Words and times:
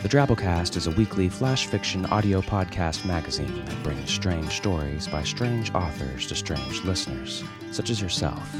The 0.00 0.08
Drabblecast 0.08 0.76
is 0.76 0.86
a 0.86 0.92
weekly 0.92 1.28
flash 1.28 1.66
fiction 1.66 2.06
audio 2.06 2.40
podcast 2.40 3.04
magazine 3.04 3.64
that 3.64 3.82
brings 3.82 4.08
strange 4.08 4.52
stories 4.52 5.08
by 5.08 5.24
strange 5.24 5.74
authors 5.74 6.28
to 6.28 6.36
strange 6.36 6.84
listeners, 6.84 7.42
such 7.72 7.90
as 7.90 8.00
yourself. 8.00 8.54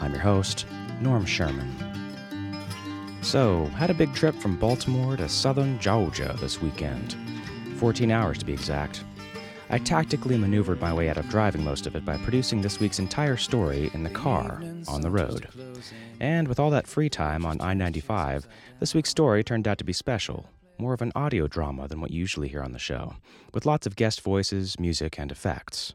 I'm 0.00 0.10
your 0.10 0.20
host, 0.20 0.66
Norm 1.00 1.24
Sherman. 1.24 1.70
So, 3.20 3.66
had 3.76 3.90
a 3.90 3.94
big 3.94 4.12
trip 4.12 4.34
from 4.34 4.56
Baltimore 4.56 5.16
to 5.16 5.28
southern 5.28 5.78
Georgia 5.78 6.36
this 6.40 6.60
weekend. 6.60 7.16
14 7.76 8.10
hours 8.10 8.38
to 8.38 8.44
be 8.44 8.52
exact. 8.52 9.04
I 9.70 9.78
tactically 9.78 10.36
maneuvered 10.36 10.80
my 10.80 10.92
way 10.92 11.08
out 11.08 11.16
of 11.16 11.28
driving 11.28 11.62
most 11.62 11.86
of 11.86 11.94
it 11.94 12.04
by 12.04 12.16
producing 12.16 12.60
this 12.60 12.80
week's 12.80 12.98
entire 12.98 13.36
story 13.36 13.88
in 13.94 14.02
the 14.02 14.10
car, 14.10 14.60
on 14.88 15.00
the 15.00 15.10
road. 15.10 15.46
And 16.18 16.48
with 16.48 16.58
all 16.58 16.70
that 16.70 16.88
free 16.88 17.08
time 17.08 17.46
on 17.46 17.60
I 17.60 17.72
95, 17.72 18.48
this 18.80 18.94
week's 18.94 19.10
story 19.10 19.44
turned 19.44 19.68
out 19.68 19.78
to 19.78 19.84
be 19.84 19.92
special, 19.92 20.44
more 20.78 20.94
of 20.94 21.02
an 21.02 21.12
audio 21.14 21.46
drama 21.46 21.88
than 21.88 22.00
what 22.00 22.10
you 22.10 22.20
usually 22.20 22.48
hear 22.48 22.62
on 22.62 22.72
the 22.72 22.78
show, 22.78 23.16
with 23.54 23.66
lots 23.66 23.86
of 23.86 23.96
guest 23.96 24.20
voices, 24.20 24.78
music, 24.78 25.18
and 25.18 25.30
effects. 25.30 25.94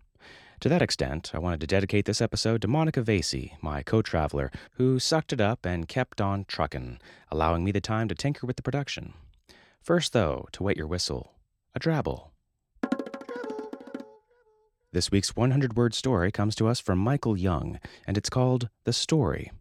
To 0.62 0.70
that 0.70 0.82
extent, 0.82 1.32
I 1.34 1.40
wanted 1.40 1.60
to 1.62 1.68
dedicate 1.68 2.06
this 2.06 2.22
episode 2.22 2.62
to 2.62 2.68
Monica 2.68 3.02
Vasey, 3.04 3.52
my 3.62 3.84
co 3.84 4.02
traveler, 4.02 4.52
who 4.72 4.98
sucked 4.98 5.32
it 5.32 5.40
up 5.40 5.66
and 5.66 5.88
kept 5.88 6.20
on 6.20 6.46
truckin', 6.46 7.00
allowing 7.30 7.64
me 7.64 7.72
the 7.72 7.82
time 7.82 8.08
to 8.08 8.16
tinker 8.16 8.48
with 8.48 8.56
the 8.56 8.64
production. 8.64 9.14
First, 9.82 10.14
though, 10.14 10.48
to 10.54 10.64
wet 10.64 10.78
your 10.78 10.88
whistle, 10.88 11.34
a 11.76 11.80
drabble. 11.80 12.30
This 14.94 15.12
week's 15.12 15.36
100 15.36 15.76
word 15.76 15.94
story 15.94 16.32
comes 16.32 16.56
to 16.56 16.68
us 16.68 16.80
from 16.80 16.98
Michael 16.98 17.38
Young, 17.38 17.80
and 18.08 18.18
it's 18.18 18.30
called 18.30 18.70
The 18.86 18.94
Story. 18.94 19.52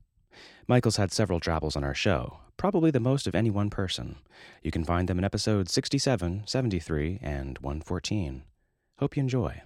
Michael's 0.66 0.96
had 0.96 1.12
several 1.12 1.38
drabbles 1.38 1.76
on 1.76 1.84
our 1.84 1.94
show, 1.94 2.38
probably 2.56 2.90
the 2.90 3.00
most 3.00 3.26
of 3.26 3.34
any 3.34 3.50
one 3.50 3.70
person. 3.70 4.16
You 4.62 4.70
can 4.70 4.84
find 4.84 5.08
them 5.08 5.18
in 5.18 5.24
episodes 5.24 5.72
67, 5.72 6.42
73, 6.46 7.18
and 7.22 7.58
114. 7.58 8.42
Hope 8.98 9.16
you 9.16 9.20
enjoy. 9.22 9.62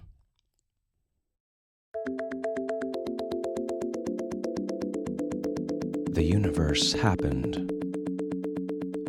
The 6.11 6.23
universe 6.23 6.93
happened. 6.93 7.55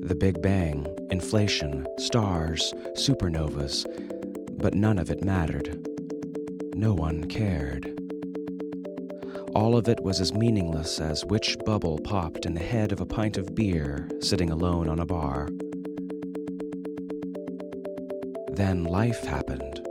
The 0.03 0.15
Big 0.15 0.41
Bang, 0.41 0.87
inflation, 1.11 1.87
stars, 1.99 2.73
supernovas, 2.97 3.85
but 4.59 4.75
none 4.75 4.99
of 4.99 5.11
it 5.11 5.25
mattered. 5.25 5.87
No 6.75 6.95
one 6.95 7.25
cared. 7.25 8.02
All 9.55 9.77
of 9.77 9.87
it 9.87 10.03
was 10.03 10.19
as 10.19 10.33
meaningless 10.33 10.99
as 10.99 11.27
which 11.27 11.59
bubble 11.67 11.99
popped 11.99 12.47
in 12.47 12.55
the 12.55 12.61
head 12.61 12.91
of 12.91 13.03
a 13.03 13.07
pint 13.07 13.37
of 13.37 13.55
beer 13.55 14.09
sitting 14.21 14.51
alone 14.51 14.89
on 14.89 14.99
a 14.99 15.05
bar. 15.05 15.49
Then 18.53 18.85
life 18.85 19.25
happened. 19.25 19.87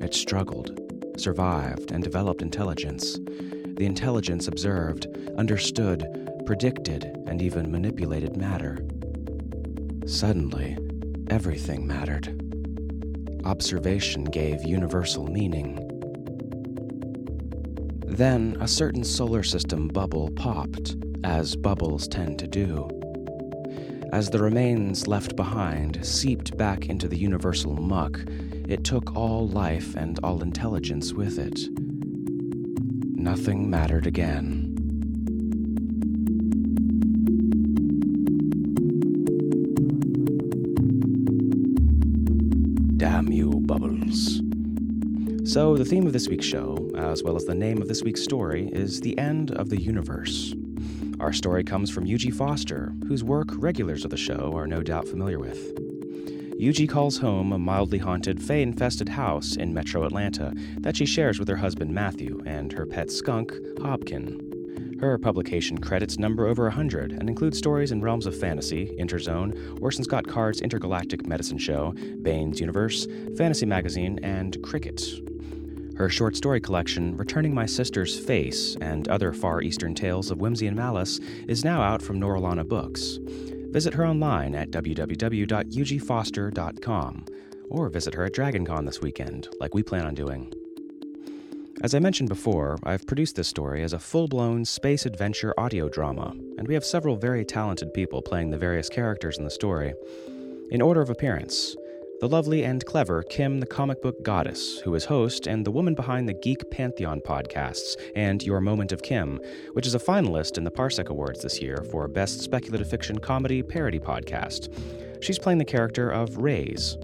It 0.00 0.14
struggled, 0.14 0.78
survived, 1.16 1.90
and 1.90 2.04
developed 2.04 2.40
intelligence. 2.40 3.18
The 3.76 3.86
intelligence 3.86 4.46
observed, 4.46 5.08
understood, 5.36 6.06
predicted, 6.46 7.04
and 7.26 7.42
even 7.42 7.72
manipulated 7.72 8.36
matter. 8.36 8.78
Suddenly, 10.06 10.78
everything 11.30 11.84
mattered. 11.84 12.40
Observation 13.44 14.24
gave 14.24 14.62
universal 14.62 15.26
meaning. 15.26 15.83
Then 18.14 18.56
a 18.60 18.68
certain 18.68 19.02
solar 19.02 19.42
system 19.42 19.88
bubble 19.88 20.30
popped, 20.36 20.94
as 21.24 21.56
bubbles 21.56 22.06
tend 22.06 22.38
to 22.38 22.46
do. 22.46 22.88
As 24.12 24.30
the 24.30 24.38
remains 24.38 25.08
left 25.08 25.34
behind 25.34 25.98
seeped 26.06 26.56
back 26.56 26.88
into 26.88 27.08
the 27.08 27.18
universal 27.18 27.74
muck, 27.74 28.20
it 28.68 28.84
took 28.84 29.16
all 29.16 29.48
life 29.48 29.96
and 29.96 30.20
all 30.22 30.42
intelligence 30.42 31.12
with 31.12 31.40
it. 31.40 31.58
Nothing 33.18 33.68
mattered 33.68 34.06
again. 34.06 34.70
Damn 42.96 43.32
you, 43.32 43.50
Bubbles. 43.66 44.43
So, 45.46 45.76
the 45.76 45.84
theme 45.84 46.06
of 46.06 46.14
this 46.14 46.26
week's 46.26 46.46
show, 46.46 46.88
as 46.96 47.22
well 47.22 47.36
as 47.36 47.44
the 47.44 47.54
name 47.54 47.82
of 47.82 47.86
this 47.86 48.02
week's 48.02 48.22
story, 48.22 48.70
is 48.72 49.02
The 49.02 49.16
End 49.18 49.50
of 49.50 49.68
the 49.68 49.78
Universe. 49.78 50.54
Our 51.20 51.34
story 51.34 51.62
comes 51.62 51.90
from 51.90 52.06
Eugie 52.06 52.30
Foster, 52.30 52.94
whose 53.06 53.22
work 53.22 53.48
regulars 53.56 54.06
of 54.06 54.10
the 54.10 54.16
show 54.16 54.56
are 54.56 54.66
no 54.66 54.82
doubt 54.82 55.06
familiar 55.06 55.38
with. 55.38 55.78
Eugie 56.58 56.86
calls 56.86 57.18
home 57.18 57.52
a 57.52 57.58
mildly 57.58 57.98
haunted, 57.98 58.42
fae 58.42 58.54
infested 58.54 59.10
house 59.10 59.54
in 59.54 59.74
metro 59.74 60.04
Atlanta 60.04 60.54
that 60.78 60.96
she 60.96 61.04
shares 61.04 61.38
with 61.38 61.48
her 61.48 61.56
husband 61.56 61.92
Matthew 61.92 62.42
and 62.46 62.72
her 62.72 62.86
pet 62.86 63.10
skunk, 63.10 63.52
Hobkin. 63.76 64.98
Her 64.98 65.18
publication 65.18 65.76
credits 65.76 66.18
number 66.18 66.46
over 66.46 66.62
100 66.62 67.12
and 67.12 67.28
includes 67.28 67.58
stories 67.58 67.92
in 67.92 68.00
realms 68.00 68.24
of 68.24 68.34
fantasy, 68.34 68.96
Interzone, 68.98 69.78
Orson 69.82 70.04
Scott 70.04 70.26
Card's 70.26 70.62
Intergalactic 70.62 71.26
Medicine 71.26 71.58
Show, 71.58 71.92
Baen's 72.22 72.60
Universe, 72.60 73.06
Fantasy 73.36 73.66
Magazine, 73.66 74.18
and 74.22 74.56
Cricket. 74.62 75.20
Her 75.96 76.08
short 76.08 76.36
story 76.36 76.60
collection, 76.60 77.16
Returning 77.16 77.54
My 77.54 77.66
Sister's 77.66 78.18
Face 78.18 78.76
and 78.80 79.06
Other 79.08 79.32
Far 79.32 79.62
Eastern 79.62 79.94
Tales 79.94 80.32
of 80.32 80.38
Whimsy 80.38 80.66
and 80.66 80.76
Malice, 80.76 81.20
is 81.46 81.64
now 81.64 81.82
out 81.82 82.02
from 82.02 82.18
Norilana 82.18 82.66
Books. 82.66 83.20
Visit 83.70 83.94
her 83.94 84.04
online 84.04 84.56
at 84.56 84.72
www.eugiefoster.com 84.72 87.24
or 87.70 87.88
visit 87.88 88.14
her 88.14 88.24
at 88.24 88.32
DragonCon 88.32 88.86
this 88.86 89.00
weekend, 89.00 89.48
like 89.60 89.74
we 89.74 89.84
plan 89.84 90.04
on 90.04 90.14
doing. 90.14 90.52
As 91.80 91.94
I 91.94 92.00
mentioned 92.00 92.28
before, 92.28 92.76
I've 92.82 93.06
produced 93.06 93.36
this 93.36 93.48
story 93.48 93.84
as 93.84 93.92
a 93.92 93.98
full 93.98 94.26
blown 94.26 94.64
space 94.64 95.06
adventure 95.06 95.54
audio 95.58 95.88
drama, 95.88 96.34
and 96.58 96.66
we 96.66 96.74
have 96.74 96.84
several 96.84 97.16
very 97.16 97.44
talented 97.44 97.94
people 97.94 98.20
playing 98.20 98.50
the 98.50 98.58
various 98.58 98.88
characters 98.88 99.38
in 99.38 99.44
the 99.44 99.50
story. 99.50 99.94
In 100.70 100.82
order 100.82 101.00
of 101.00 101.10
appearance, 101.10 101.76
the 102.24 102.28
lovely 102.30 102.64
and 102.64 102.86
clever 102.86 103.22
Kim 103.22 103.60
the 103.60 103.66
Comic 103.66 104.00
Book 104.00 104.22
Goddess, 104.22 104.78
who 104.78 104.94
is 104.94 105.04
host 105.04 105.46
and 105.46 105.62
the 105.62 105.70
woman 105.70 105.94
behind 105.94 106.26
the 106.26 106.32
Geek 106.32 106.70
Pantheon 106.70 107.20
podcasts 107.20 107.96
and 108.16 108.42
Your 108.42 108.62
Moment 108.62 108.92
of 108.92 109.02
Kim, 109.02 109.38
which 109.74 109.86
is 109.86 109.94
a 109.94 109.98
finalist 109.98 110.56
in 110.56 110.64
the 110.64 110.70
Parsec 110.70 111.10
Awards 111.10 111.42
this 111.42 111.60
year 111.60 111.84
for 111.90 112.08
Best 112.08 112.40
Speculative 112.40 112.88
Fiction 112.88 113.18
Comedy 113.18 113.62
Parody 113.62 113.98
Podcast. 113.98 114.72
She's 115.22 115.38
playing 115.38 115.58
the 115.58 115.66
character 115.66 116.08
of 116.08 116.38
Rays. 116.38 116.96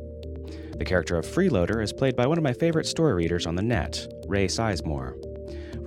The 0.78 0.86
character 0.86 1.18
of 1.18 1.26
Freeloader 1.26 1.82
is 1.82 1.92
played 1.92 2.16
by 2.16 2.26
one 2.26 2.38
of 2.38 2.44
my 2.44 2.54
favorite 2.54 2.86
story 2.86 3.12
readers 3.12 3.46
on 3.46 3.56
the 3.56 3.62
net, 3.62 4.10
Ray 4.26 4.46
Sizemore. 4.46 5.29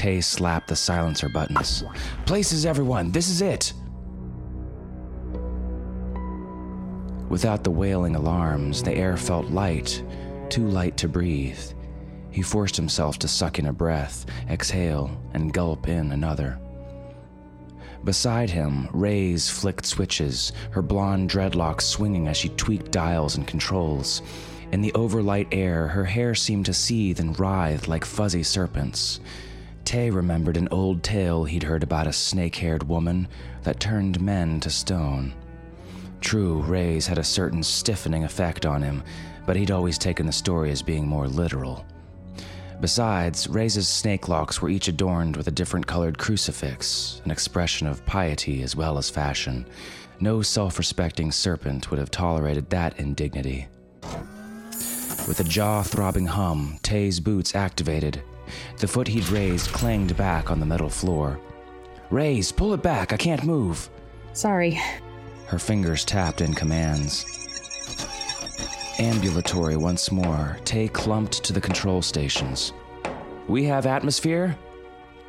Tay 0.00 0.22
slapped 0.22 0.68
the 0.68 0.76
silencer 0.76 1.28
buttons. 1.28 1.84
Places, 2.24 2.64
everyone, 2.64 3.12
this 3.12 3.28
is 3.28 3.42
it! 3.42 3.74
Without 7.28 7.64
the 7.64 7.70
wailing 7.70 8.16
alarms, 8.16 8.82
the 8.82 8.94
air 8.94 9.18
felt 9.18 9.50
light, 9.50 10.02
too 10.48 10.66
light 10.66 10.96
to 10.96 11.06
breathe. 11.06 11.60
He 12.30 12.40
forced 12.40 12.76
himself 12.76 13.18
to 13.18 13.28
suck 13.28 13.58
in 13.58 13.66
a 13.66 13.74
breath, 13.74 14.24
exhale, 14.48 15.10
and 15.34 15.52
gulp 15.52 15.86
in 15.86 16.12
another. 16.12 16.58
Beside 18.02 18.48
him, 18.48 18.88
Rays 18.94 19.50
flicked 19.50 19.84
switches, 19.84 20.54
her 20.70 20.80
blonde 20.80 21.28
dreadlocks 21.28 21.82
swinging 21.82 22.26
as 22.26 22.38
she 22.38 22.48
tweaked 22.48 22.90
dials 22.90 23.36
and 23.36 23.46
controls. 23.46 24.22
In 24.72 24.80
the 24.80 24.94
overlight 24.94 25.48
air, 25.52 25.88
her 25.88 26.06
hair 26.06 26.34
seemed 26.34 26.64
to 26.64 26.72
seethe 26.72 27.20
and 27.20 27.38
writhe 27.38 27.86
like 27.86 28.06
fuzzy 28.06 28.42
serpents. 28.42 29.20
Tay 29.84 30.10
remembered 30.10 30.56
an 30.56 30.68
old 30.70 31.02
tale 31.02 31.44
he'd 31.44 31.62
heard 31.62 31.82
about 31.82 32.06
a 32.06 32.12
snake 32.12 32.56
haired 32.56 32.88
woman 32.88 33.28
that 33.62 33.80
turned 33.80 34.20
men 34.20 34.60
to 34.60 34.70
stone. 34.70 35.34
True, 36.20 36.60
Rays 36.62 37.06
had 37.06 37.18
a 37.18 37.24
certain 37.24 37.62
stiffening 37.62 38.24
effect 38.24 38.66
on 38.66 38.82
him, 38.82 39.02
but 39.46 39.56
he'd 39.56 39.70
always 39.70 39.98
taken 39.98 40.26
the 40.26 40.32
story 40.32 40.70
as 40.70 40.82
being 40.82 41.06
more 41.06 41.26
literal. 41.26 41.84
Besides, 42.80 43.46
Rays' 43.48 43.86
snake 43.86 44.28
locks 44.28 44.62
were 44.62 44.70
each 44.70 44.88
adorned 44.88 45.36
with 45.36 45.48
a 45.48 45.52
different 45.52 45.86
colored 45.86 46.18
crucifix, 46.18 47.20
an 47.24 47.30
expression 47.30 47.86
of 47.86 48.04
piety 48.06 48.62
as 48.62 48.74
well 48.74 48.96
as 48.96 49.10
fashion. 49.10 49.66
No 50.18 50.40
self 50.40 50.78
respecting 50.78 51.32
serpent 51.32 51.90
would 51.90 51.98
have 51.98 52.10
tolerated 52.10 52.70
that 52.70 52.98
indignity. 52.98 53.68
With 55.28 55.40
a 55.40 55.44
jaw 55.44 55.82
throbbing 55.82 56.26
hum, 56.26 56.78
Tay's 56.82 57.20
boots 57.20 57.54
activated. 57.54 58.22
The 58.78 58.88
foot 58.88 59.08
he'd 59.08 59.28
raised 59.28 59.72
clanged 59.72 60.16
back 60.16 60.50
on 60.50 60.60
the 60.60 60.66
metal 60.66 60.88
floor. 60.88 61.38
Rays, 62.10 62.50
pull 62.50 62.74
it 62.74 62.82
back, 62.82 63.12
I 63.12 63.16
can't 63.16 63.44
move. 63.44 63.88
Sorry. 64.32 64.80
Her 65.46 65.58
fingers 65.58 66.04
tapped 66.04 66.40
in 66.40 66.54
commands. 66.54 67.24
Ambulatory 68.98 69.76
once 69.76 70.12
more, 70.12 70.58
Tay 70.64 70.88
clumped 70.88 71.42
to 71.44 71.52
the 71.52 71.60
control 71.60 72.02
stations. 72.02 72.72
We 73.48 73.64
have 73.64 73.86
atmosphere? 73.86 74.56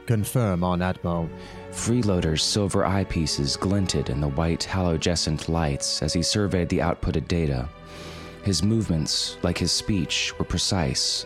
Confirm 0.07 0.63
on 0.63 0.79
Atmo. 0.79 1.29
Freeloader's 1.71 2.43
silver 2.43 2.83
eyepieces 2.83 3.57
glinted 3.57 4.09
in 4.09 4.19
the 4.19 4.27
white 4.27 4.67
halogescent 4.69 5.47
lights 5.47 6.03
as 6.03 6.13
he 6.13 6.21
surveyed 6.21 6.69
the 6.69 6.79
outputted 6.79 7.27
data. 7.27 7.69
His 8.43 8.61
movements, 8.61 9.37
like 9.41 9.57
his 9.57 9.71
speech, 9.71 10.37
were 10.37 10.45
precise. 10.45 11.25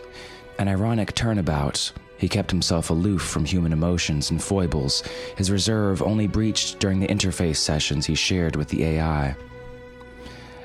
An 0.58 0.68
ironic 0.68 1.14
turnabout, 1.14 1.92
he 2.18 2.28
kept 2.28 2.50
himself 2.50 2.88
aloof 2.88 3.22
from 3.22 3.44
human 3.44 3.72
emotions 3.72 4.30
and 4.30 4.42
foibles, 4.42 5.02
his 5.36 5.50
reserve 5.50 6.00
only 6.02 6.26
breached 6.26 6.78
during 6.78 6.98
the 7.00 7.08
interface 7.08 7.56
sessions 7.56 8.06
he 8.06 8.14
shared 8.14 8.56
with 8.56 8.68
the 8.68 8.84
AI. 8.84 9.36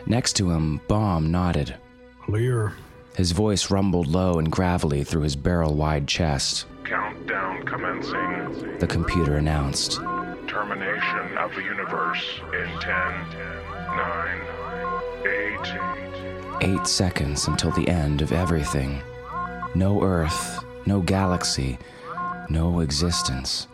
Next 0.06 0.34
to 0.38 0.50
him, 0.50 0.80
Baum 0.88 1.30
nodded. 1.30 1.76
Clear. 2.24 2.74
His 3.16 3.34
voice 3.34 3.70
rumbled 3.70 4.08
low 4.08 4.40
and 4.40 4.50
gravelly 4.50 5.04
through 5.04 5.24
his 5.24 5.36
barrel 5.36 5.76
wide 5.76 6.08
chest. 6.08 6.66
Countdown 6.86 7.66
commencing. 7.66 8.78
The 8.80 8.88
computer 8.88 9.36
announced. 9.36 9.98
Termination 10.48 11.38
of 11.38 11.54
the 11.54 11.64
universe 11.64 12.40
in 12.54 12.80
10, 12.80 12.94
9, 13.98 14.42
8. 16.62 16.80
Eight 16.80 16.88
seconds 16.88 17.48
until 17.48 17.72
the 17.72 17.90
end 17.90 18.22
of 18.22 18.32
everything. 18.32 19.02
No 19.74 20.04
Earth, 20.04 20.66
no 20.86 21.00
galaxy, 21.00 21.80
no 22.50 22.82
existence. 22.82 23.68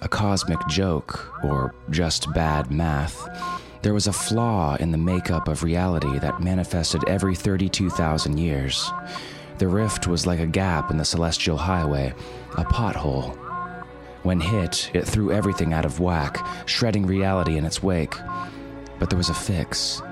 A 0.00 0.08
cosmic 0.08 0.58
joke, 0.66 1.32
or 1.44 1.72
just 1.90 2.32
bad 2.34 2.72
math. 2.72 3.28
There 3.82 3.94
was 3.94 4.08
a 4.08 4.12
flaw 4.12 4.74
in 4.76 4.90
the 4.90 4.98
makeup 4.98 5.46
of 5.46 5.62
reality 5.62 6.18
that 6.18 6.42
manifested 6.42 7.04
every 7.06 7.36
32,000 7.36 8.36
years. 8.36 8.90
The 9.58 9.68
rift 9.68 10.08
was 10.08 10.26
like 10.26 10.40
a 10.40 10.46
gap 10.46 10.90
in 10.90 10.96
the 10.96 11.04
celestial 11.04 11.56
highway, 11.56 12.14
a 12.56 12.64
pothole. 12.64 13.36
When 14.24 14.40
hit, 14.40 14.90
it 14.92 15.06
threw 15.06 15.30
everything 15.30 15.72
out 15.72 15.84
of 15.84 16.00
whack, 16.00 16.44
shredding 16.66 17.06
reality 17.06 17.58
in 17.58 17.64
its 17.64 17.80
wake. 17.80 18.14
But 18.98 19.08
there 19.08 19.18
was 19.18 19.28
a 19.28 19.34
fix. 19.34 20.02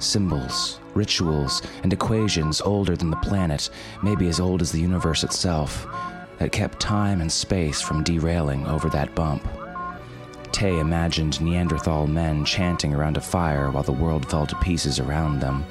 Symbols, 0.00 0.80
rituals, 0.98 1.62
and 1.82 1.92
equations 1.92 2.60
older 2.60 2.96
than 2.96 3.08
the 3.08 3.16
planet, 3.16 3.70
maybe 4.02 4.28
as 4.28 4.40
old 4.40 4.60
as 4.60 4.72
the 4.72 4.80
universe 4.80 5.24
itself, 5.24 5.86
that 6.38 6.52
kept 6.52 6.80
time 6.80 7.20
and 7.20 7.32
space 7.32 7.80
from 7.80 8.04
derailing 8.04 8.66
over 8.66 8.90
that 8.90 9.14
bump. 9.14 9.46
Tay 10.52 10.78
imagined 10.80 11.40
Neanderthal 11.40 12.06
men 12.06 12.44
chanting 12.44 12.92
around 12.92 13.16
a 13.16 13.20
fire 13.20 13.70
while 13.70 13.84
the 13.84 13.92
world 13.92 14.28
fell 14.28 14.46
to 14.46 14.56
pieces 14.56 14.98
around 14.98 15.40
them. 15.40 15.64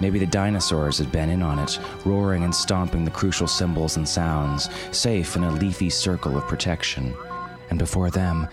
Maybe 0.00 0.18
the 0.18 0.26
dinosaurs 0.26 0.98
had 0.98 1.10
been 1.10 1.30
in 1.30 1.42
on 1.42 1.58
it, 1.58 1.78
roaring 2.04 2.44
and 2.44 2.54
stomping 2.54 3.04
the 3.04 3.10
crucial 3.10 3.48
symbols 3.48 3.96
and 3.96 4.08
sounds, 4.08 4.68
safe 4.92 5.34
in 5.36 5.44
a 5.44 5.50
leafy 5.50 5.90
circle 5.90 6.36
of 6.36 6.46
protection. 6.46 7.14
And 7.70 7.78
before 7.78 8.10
them, 8.10 8.46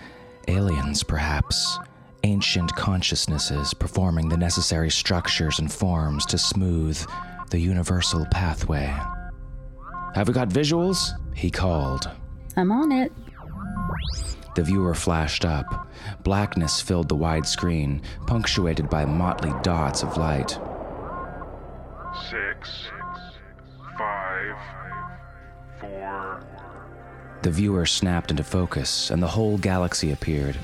aliens, 0.48 1.02
perhaps. 1.02 1.78
Ancient 2.24 2.74
consciousnesses 2.74 3.74
performing 3.74 4.30
the 4.30 4.36
necessary 4.38 4.90
structures 4.90 5.58
and 5.58 5.70
forms 5.70 6.24
to 6.24 6.38
smooth 6.38 6.98
the 7.50 7.58
universal 7.58 8.24
pathway. 8.30 8.86
Have 10.14 10.28
we 10.28 10.32
got 10.32 10.48
visuals? 10.48 11.12
He 11.36 11.50
called. 11.50 12.10
I'm 12.56 12.72
on 12.72 12.92
it. 12.92 13.12
The 14.54 14.62
viewer 14.62 14.94
flashed 14.94 15.44
up. 15.44 15.86
Blackness 16.22 16.80
filled 16.80 17.10
the 17.10 17.14
wide 17.14 17.44
screen, 17.46 18.00
punctuated 18.26 18.88
by 18.88 19.04
motley 19.04 19.52
dots 19.62 20.02
of 20.02 20.16
light. 20.16 20.58
Six, 22.30 22.86
five, 23.98 24.56
four. 25.78 26.42
The 27.42 27.50
viewer 27.50 27.84
snapped 27.84 28.30
into 28.30 28.44
focus, 28.44 29.10
and 29.10 29.22
the 29.22 29.28
whole 29.28 29.58
galaxy 29.58 30.12
appeared. 30.12 30.56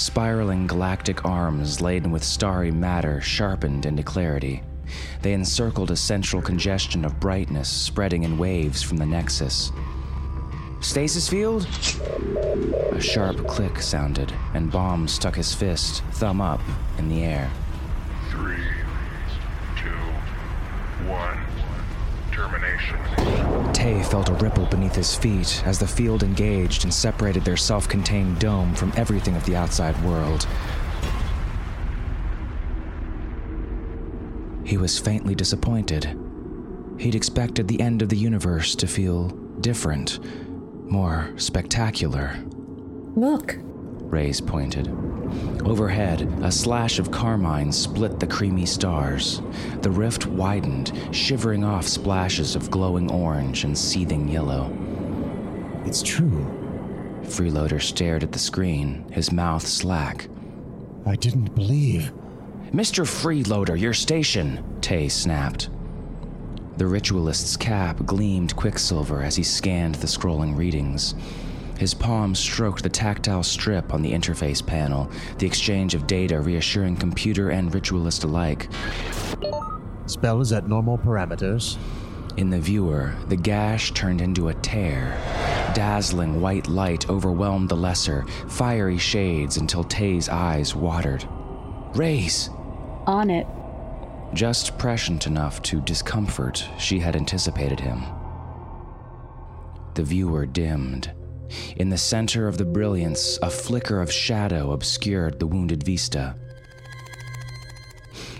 Spiraling 0.00 0.66
galactic 0.66 1.26
arms 1.26 1.82
laden 1.82 2.10
with 2.10 2.24
starry 2.24 2.70
matter 2.70 3.20
sharpened 3.20 3.84
into 3.84 4.02
clarity. 4.02 4.62
They 5.20 5.34
encircled 5.34 5.90
a 5.90 5.96
central 5.96 6.40
congestion 6.40 7.04
of 7.04 7.20
brightness 7.20 7.68
spreading 7.68 8.22
in 8.22 8.38
waves 8.38 8.82
from 8.82 8.96
the 8.96 9.04
nexus. 9.04 9.70
Stasis 10.80 11.28
field? 11.28 11.68
A 12.92 12.98
sharp 12.98 13.46
click 13.46 13.82
sounded, 13.82 14.32
and 14.54 14.72
Baum 14.72 15.06
stuck 15.06 15.34
his 15.34 15.52
fist, 15.52 16.02
thumb 16.12 16.40
up, 16.40 16.62
in 16.96 17.10
the 17.10 17.22
air. 17.22 17.50
Three, 18.30 18.56
two, 19.76 19.90
one. 21.10 21.59
Determination. 22.40 23.72
Tay 23.72 24.02
felt 24.02 24.28
a 24.28 24.34
ripple 24.34 24.66
beneath 24.66 24.94
his 24.94 25.14
feet 25.14 25.62
as 25.66 25.78
the 25.78 25.86
field 25.86 26.22
engaged 26.22 26.84
and 26.84 26.92
separated 26.92 27.44
their 27.44 27.56
self 27.56 27.88
contained 27.88 28.38
dome 28.38 28.74
from 28.74 28.92
everything 28.96 29.36
of 29.36 29.44
the 29.44 29.56
outside 29.56 30.00
world. 30.04 30.46
He 34.64 34.76
was 34.76 34.98
faintly 34.98 35.34
disappointed. 35.34 36.16
He'd 36.98 37.14
expected 37.14 37.66
the 37.66 37.80
end 37.80 38.02
of 38.02 38.08
the 38.08 38.16
universe 38.16 38.74
to 38.76 38.86
feel 38.86 39.28
different, 39.60 40.20
more 40.90 41.30
spectacular. 41.36 42.36
Look, 43.16 43.58
Rays 44.10 44.40
pointed. 44.40 44.88
Overhead, 45.64 46.22
a 46.42 46.50
slash 46.50 46.98
of 46.98 47.10
carmine 47.10 47.70
split 47.70 48.18
the 48.18 48.26
creamy 48.26 48.66
stars. 48.66 49.40
The 49.82 49.90
rift 49.90 50.26
widened, 50.26 50.92
shivering 51.12 51.62
off 51.62 51.86
splashes 51.86 52.56
of 52.56 52.70
glowing 52.70 53.10
orange 53.10 53.64
and 53.64 53.78
seething 53.78 54.28
yellow. 54.28 54.76
It's 55.84 56.02
true. 56.02 56.44
Freeloader 57.22 57.80
stared 57.80 58.24
at 58.24 58.32
the 58.32 58.38
screen, 58.38 59.06
his 59.12 59.30
mouth 59.30 59.66
slack. 59.66 60.28
I 61.06 61.14
didn't 61.14 61.54
believe. 61.54 62.12
Mr. 62.72 63.04
Freeloader, 63.04 63.78
your 63.78 63.94
station, 63.94 64.64
Tay 64.80 65.08
snapped. 65.08 65.70
The 66.76 66.86
ritualist's 66.86 67.56
cap 67.56 68.04
gleamed 68.06 68.56
quicksilver 68.56 69.22
as 69.22 69.36
he 69.36 69.42
scanned 69.42 69.96
the 69.96 70.06
scrolling 70.06 70.56
readings. 70.56 71.14
His 71.80 71.94
palm 71.94 72.34
stroked 72.34 72.82
the 72.82 72.90
tactile 72.90 73.42
strip 73.42 73.94
on 73.94 74.02
the 74.02 74.12
interface 74.12 74.64
panel, 74.64 75.10
the 75.38 75.46
exchange 75.46 75.94
of 75.94 76.06
data 76.06 76.38
reassuring 76.38 76.96
computer 76.96 77.48
and 77.48 77.72
ritualist 77.72 78.22
alike. 78.22 78.68
Spell 80.04 80.42
is 80.42 80.52
at 80.52 80.68
normal 80.68 80.98
parameters. 80.98 81.78
In 82.36 82.50
the 82.50 82.60
viewer, 82.60 83.14
the 83.28 83.36
gash 83.36 83.92
turned 83.92 84.20
into 84.20 84.48
a 84.48 84.54
tear. 84.56 85.16
Dazzling 85.74 86.42
white 86.42 86.68
light 86.68 87.08
overwhelmed 87.08 87.70
the 87.70 87.76
lesser, 87.76 88.26
fiery 88.46 88.98
shades 88.98 89.56
until 89.56 89.82
Tay's 89.82 90.28
eyes 90.28 90.74
watered. 90.74 91.26
Raise! 91.94 92.50
on 93.06 93.30
it. 93.30 93.46
Just 94.34 94.76
prescient 94.76 95.26
enough 95.26 95.62
to 95.62 95.80
discomfort, 95.80 96.68
she 96.78 96.98
had 96.98 97.16
anticipated 97.16 97.80
him. 97.80 98.02
The 99.94 100.02
viewer 100.02 100.44
dimmed. 100.44 101.12
In 101.76 101.90
the 101.90 101.98
center 101.98 102.46
of 102.48 102.58
the 102.58 102.64
brilliance, 102.64 103.38
a 103.42 103.50
flicker 103.50 104.00
of 104.00 104.12
shadow 104.12 104.72
obscured 104.72 105.38
the 105.38 105.46
wounded 105.46 105.82
vista. 105.82 106.34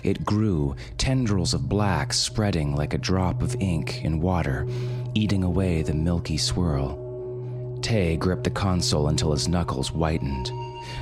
It 0.03 0.25
grew, 0.25 0.75
tendrils 0.97 1.53
of 1.53 1.69
black 1.69 2.13
spreading 2.13 2.75
like 2.75 2.93
a 2.93 2.97
drop 2.97 3.41
of 3.41 3.55
ink 3.59 4.03
in 4.03 4.19
water, 4.19 4.67
eating 5.13 5.43
away 5.43 5.83
the 5.83 5.93
milky 5.93 6.37
swirl. 6.37 6.97
Tay 7.81 8.17
gripped 8.17 8.43
the 8.43 8.49
console 8.49 9.07
until 9.07 9.31
his 9.31 9.47
knuckles 9.47 9.89
whitened. 9.89 10.51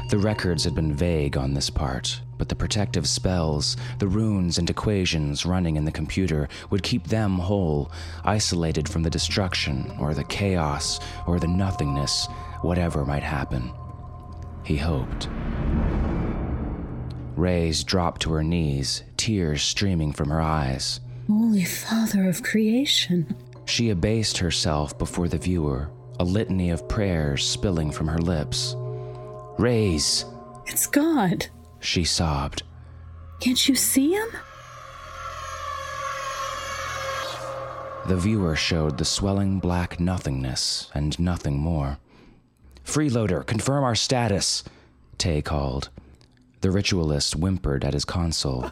The 0.10 0.18
records 0.18 0.64
had 0.64 0.74
been 0.74 0.92
vague 0.92 1.38
on 1.38 1.54
this 1.54 1.70
part, 1.70 2.20
but 2.40 2.50
the 2.50 2.56
protective 2.56 3.08
spells, 3.08 3.78
the 4.00 4.08
runes 4.08 4.58
and 4.58 4.68
equations 4.68 5.46
running 5.46 5.76
in 5.76 5.86
the 5.86 5.92
computer 5.92 6.50
would 6.72 6.82
keep 6.82 7.06
them 7.06 7.38
whole, 7.38 7.92
isolated 8.24 8.90
from 8.90 9.04
the 9.04 9.12
destruction 9.12 9.96
or 10.00 10.16
the 10.16 10.24
chaos 10.24 11.00
or 11.28 11.40
the 11.40 11.48
nothingness, 11.48 12.26
whatever 12.64 13.06
might 13.06 13.22
happen. 13.22 13.72
He 14.64 14.78
hoped. 14.78 15.30
Rays 17.36 17.84
dropped 17.84 18.24
to 18.24 18.34
her 18.34 18.44
knees, 18.44 19.04
tears 19.16 19.62
streaming 19.62 20.12
from 20.12 20.30
her 20.30 20.42
eyes. 20.42 21.02
Holy 21.28 21.66
Father 21.66 22.28
of 22.28 22.42
creation. 22.42 23.36
She 23.66 23.92
abased 23.92 24.40
herself 24.40 24.98
before 24.98 25.28
the 25.28 25.38
viewer, 25.38 25.92
a 26.20 26.24
litany 26.24 26.72
of 26.72 26.90
prayers 26.90 27.46
spilling 27.46 27.92
from 27.92 28.08
her 28.08 28.18
lips. 28.18 28.76
Rays, 29.60 30.24
It's 30.68 30.88
God. 30.88 31.48
she 31.82 32.06
sobbed. 32.06 32.64
Can't 33.42 33.68
you 33.68 33.76
see 33.76 34.14
him? 34.14 34.30
The 38.08 38.16
viewer 38.16 38.56
showed 38.56 38.98
the 38.98 39.04
swelling 39.04 39.60
black 39.60 40.00
nothingness 40.00 40.90
and 40.94 41.20
nothing 41.20 41.60
more. 41.60 42.00
Freeloader, 42.86 43.46
confirm 43.46 43.84
our 43.84 43.96
status, 43.96 44.64
Tay 45.18 45.42
called. 45.42 45.90
The 46.62 46.72
ritualist 46.72 47.34
whimpered 47.36 47.84
at 47.84 47.94
his 47.94 48.06
console. 48.06 48.72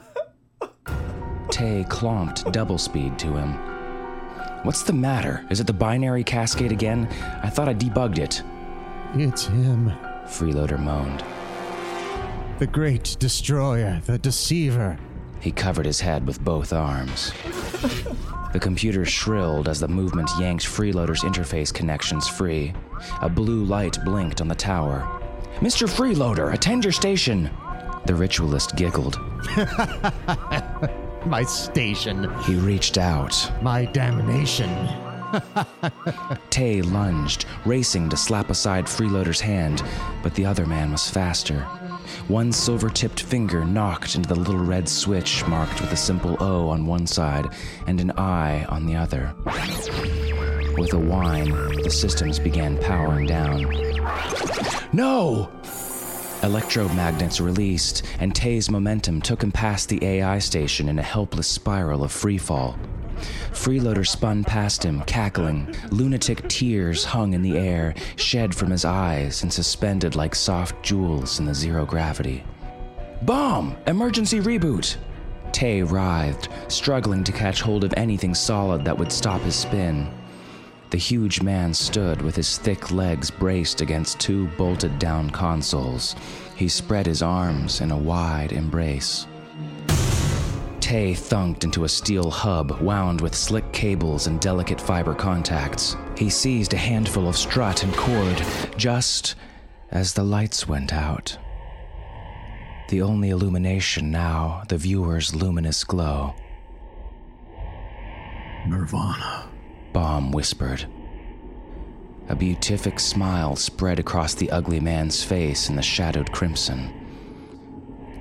Tay 1.51 1.85
clomped 1.89 2.49
double 2.53 2.77
speed 2.77 3.19
to 3.19 3.33
him. 3.35 3.55
What's 4.63 4.83
the 4.83 4.93
matter? 4.93 5.45
Is 5.49 5.59
it 5.59 5.67
the 5.67 5.73
binary 5.73 6.23
cascade 6.23 6.71
again? 6.71 7.07
I 7.43 7.49
thought 7.49 7.67
I 7.67 7.73
debugged 7.73 8.19
it. 8.19 8.41
It's 9.15 9.47
him. 9.47 9.91
Freeloader 10.27 10.79
moaned. 10.79 11.23
The 12.59 12.67
great 12.67 13.15
destroyer, 13.19 14.01
the 14.05 14.17
deceiver. 14.17 14.97
He 15.39 15.51
covered 15.51 15.85
his 15.85 15.99
head 15.99 16.25
with 16.25 16.43
both 16.43 16.73
arms. 16.73 17.31
The 18.53 18.59
computer 18.59 19.05
shrilled 19.05 19.67
as 19.67 19.79
the 19.79 19.87
movement 19.87 20.29
yanked 20.39 20.65
Freeloader's 20.65 21.23
interface 21.23 21.73
connections 21.73 22.27
free. 22.27 22.73
A 23.21 23.29
blue 23.29 23.63
light 23.63 23.97
blinked 24.03 24.41
on 24.41 24.47
the 24.47 24.55
tower. 24.55 25.07
Mr. 25.57 25.87
Freeloader, 25.87 26.53
attend 26.53 26.83
your 26.83 26.93
station! 26.93 27.49
The 28.05 28.15
ritualist 28.15 28.75
giggled. 28.75 29.19
My 31.25 31.43
station. 31.43 32.29
He 32.43 32.55
reached 32.55 32.97
out. 32.97 33.51
My 33.61 33.85
damnation. 33.85 34.69
Tay 36.49 36.81
lunged, 36.81 37.45
racing 37.65 38.09
to 38.09 38.17
slap 38.17 38.49
aside 38.49 38.85
Freeloader's 38.85 39.41
hand, 39.41 39.83
but 40.23 40.33
the 40.35 40.45
other 40.45 40.65
man 40.65 40.91
was 40.91 41.09
faster. 41.09 41.67
One 42.27 42.51
silver 42.51 42.89
tipped 42.89 43.21
finger 43.21 43.65
knocked 43.65 44.15
into 44.15 44.29
the 44.29 44.35
little 44.35 44.57
red 44.57 44.87
switch 44.87 45.45
marked 45.47 45.81
with 45.81 45.91
a 45.91 45.97
simple 45.97 46.37
O 46.39 46.69
on 46.69 46.85
one 46.85 47.07
side 47.07 47.53
and 47.85 47.99
an 47.99 48.11
I 48.11 48.65
on 48.65 48.85
the 48.85 48.95
other. 48.95 49.33
With 50.77 50.93
a 50.93 50.99
whine, 50.99 51.49
the 51.83 51.89
systems 51.89 52.39
began 52.39 52.77
powering 52.77 53.27
down. 53.27 53.63
No! 54.93 55.49
Electromagnets 56.41 57.43
released, 57.43 58.03
and 58.19 58.33
Tay's 58.33 58.69
momentum 58.69 59.21
took 59.21 59.41
him 59.41 59.51
past 59.51 59.89
the 59.89 60.03
AI 60.05 60.37
station 60.39 60.87
in 60.87 60.99
a 60.99 61.03
helpless 61.03 61.47
spiral 61.47 62.03
of 62.03 62.11
freefall. 62.11 62.77
Freeloader 63.51 64.07
spun 64.07 64.43
past 64.43 64.83
him, 64.83 65.01
cackling. 65.03 65.75
Lunatic 65.89 66.47
tears 66.47 67.03
hung 67.03 67.33
in 67.33 67.41
the 67.41 67.57
air, 67.57 67.93
shed 68.15 68.53
from 68.53 68.71
his 68.71 68.85
eyes 68.85 69.43
and 69.43 69.51
suspended 69.51 70.15
like 70.15 70.35
soft 70.35 70.81
jewels 70.83 71.39
in 71.39 71.45
the 71.45 71.53
zero 71.53 71.85
gravity. 71.85 72.43
Bomb! 73.23 73.75
Emergency 73.87 74.39
reboot! 74.39 74.97
Tay 75.51 75.81
writhed, 75.81 76.49
struggling 76.67 77.23
to 77.23 77.31
catch 77.31 77.61
hold 77.61 77.83
of 77.83 77.93
anything 77.97 78.35
solid 78.35 78.85
that 78.85 78.97
would 78.97 79.11
stop 79.11 79.41
his 79.41 79.55
spin. 79.55 80.07
The 80.89 80.97
huge 80.97 81.41
man 81.41 81.73
stood 81.73 82.21
with 82.21 82.35
his 82.35 82.57
thick 82.57 82.91
legs 82.91 83.29
braced 83.29 83.81
against 83.81 84.19
two 84.19 84.47
bolted 84.57 84.99
down 84.99 85.29
consoles. 85.31 86.15
He 86.55 86.69
spread 86.69 87.05
his 87.05 87.21
arms 87.21 87.81
in 87.81 87.91
a 87.91 87.97
wide 87.97 88.53
embrace. 88.53 89.27
Tay 90.87 91.11
thunked 91.11 91.65
into 91.65 91.83
a 91.83 91.89
steel 91.89 92.31
hub 92.31 92.79
wound 92.79 93.19
with 93.19 93.35
slick 93.35 93.73
cables 93.73 94.27
and 94.27 94.39
delicate 94.39 94.79
fiber 94.79 95.13
contacts. 95.13 95.97
He 96.17 96.29
seized 96.29 96.73
a 96.73 96.77
handful 96.77 97.27
of 97.27 97.35
strut 97.35 97.83
and 97.83 97.93
cord 97.93 98.41
just 98.77 99.35
as 99.91 100.13
the 100.13 100.23
lights 100.23 100.65
went 100.65 100.93
out. 100.93 101.37
The 102.87 103.01
only 103.01 103.31
illumination 103.31 104.11
now, 104.11 104.63
the 104.69 104.77
viewer's 104.77 105.35
luminous 105.35 105.83
glow. 105.83 106.35
Nirvana. 108.65 109.49
Baum 109.91 110.31
whispered. 110.31 110.85
A 112.29 112.35
beatific 112.37 113.01
smile 113.01 113.57
spread 113.57 113.99
across 113.99 114.35
the 114.35 114.49
ugly 114.51 114.79
man's 114.79 115.21
face 115.21 115.67
in 115.67 115.75
the 115.75 115.81
shadowed 115.81 116.31
crimson. 116.31 117.06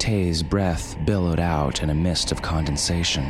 Tay's 0.07 0.41
breath 0.41 0.97
billowed 1.05 1.41
out 1.41 1.83
in 1.83 1.91
a 1.91 1.95
mist 1.95 2.31
of 2.31 2.41
condensation. 2.41 3.29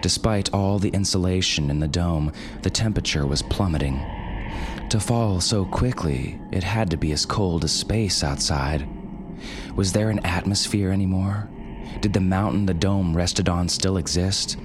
Despite 0.00 0.54
all 0.54 0.78
the 0.78 0.88
insulation 0.88 1.68
in 1.68 1.80
the 1.80 1.86
dome, 1.86 2.32
the 2.62 2.70
temperature 2.70 3.26
was 3.26 3.42
plummeting. 3.42 4.00
To 4.88 4.98
fall 4.98 5.38
so 5.42 5.66
quickly, 5.66 6.40
it 6.50 6.64
had 6.64 6.88
to 6.92 6.96
be 6.96 7.12
as 7.12 7.26
cold 7.26 7.62
as 7.62 7.72
space 7.72 8.24
outside. 8.24 8.88
Was 9.76 9.92
there 9.92 10.08
an 10.08 10.24
atmosphere 10.24 10.92
anymore? 10.92 11.50
Did 12.00 12.14
the 12.14 12.20
mountain 12.20 12.64
the 12.64 12.72
dome 12.72 13.14
rested 13.14 13.50
on 13.50 13.68
still 13.68 13.98
exist? 13.98 14.56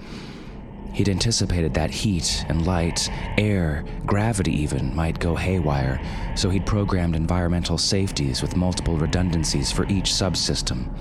He'd 0.98 1.10
anticipated 1.10 1.75
that 1.75 1.92
heat 1.92 2.44
and 2.50 2.66
light, 2.66 3.08
air, 3.38 3.86
gravity 4.08 4.54
even 4.63 4.96
might 4.96 5.20
go 5.20 5.36
haywire, 5.36 6.01
so 6.36 6.50
he'd 6.50 6.66
programmed 6.66 7.16
environmental 7.16 7.77
safeties 7.77 8.42
with 8.42 8.56
multiple 8.56 8.98
redundancies 8.98 9.72
for 9.72 9.86
each 9.89 10.06
subsystem. 10.06 10.92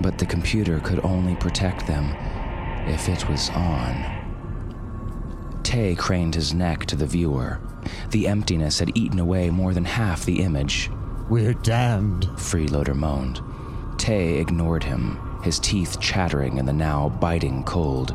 But 0.00 0.16
the 0.16 0.24
computer 0.24 0.80
could 0.80 1.04
only 1.04 1.36
protect 1.36 1.86
them 1.86 2.14
if 2.88 3.10
it 3.10 3.28
was 3.28 3.50
on. 3.50 4.06
Tay 5.62 5.94
craned 5.94 6.34
his 6.34 6.54
neck 6.54 6.86
to 6.86 6.96
the 6.96 7.06
viewer. 7.06 7.60
The 8.12 8.28
emptiness 8.28 8.78
had 8.78 8.96
eaten 8.96 9.18
away 9.18 9.50
more 9.50 9.74
than 9.74 9.84
half 9.84 10.24
the 10.24 10.40
image. 10.40 10.88
We're 11.28 11.52
damned. 11.52 12.22
Freeloader 12.36 12.96
moaned. 12.96 13.42
Tay 13.98 14.38
ignored 14.38 14.84
him, 14.84 15.18
his 15.42 15.58
teeth 15.58 16.00
chattering 16.00 16.56
in 16.56 16.64
the 16.64 16.72
now 16.72 17.10
biting 17.10 17.64
cold. 17.64 18.14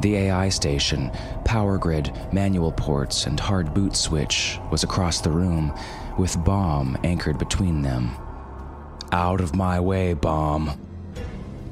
The 0.00 0.16
AI 0.16 0.48
station, 0.48 1.10
power 1.44 1.78
grid, 1.78 2.12
manual 2.32 2.72
ports, 2.72 3.26
and 3.26 3.38
hard 3.38 3.72
boot 3.72 3.96
switch 3.96 4.58
was 4.70 4.82
across 4.82 5.20
the 5.20 5.30
room, 5.30 5.72
with 6.18 6.42
Bomb 6.44 6.98
anchored 7.04 7.38
between 7.38 7.82
them. 7.82 8.10
Out 9.12 9.40
of 9.40 9.54
my 9.54 9.78
way, 9.80 10.14
Bomb. 10.14 10.72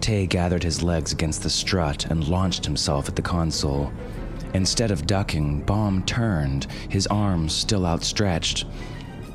Tay 0.01 0.27
gathered 0.27 0.63
his 0.63 0.83
legs 0.83 1.13
against 1.13 1.43
the 1.43 1.51
strut 1.51 2.07
and 2.07 2.29
launched 2.29 2.65
himself 2.65 3.09
at 3.09 3.17
the 3.17 3.23
console. 3.23 3.93
Instead 4.55 4.91
of 4.91 5.07
ducking, 5.07 5.63
Bomb 5.63 6.05
turned, 6.05 6.67
his 6.89 7.07
arms 7.07 7.53
still 7.55 7.87
outstretched. 7.87 8.67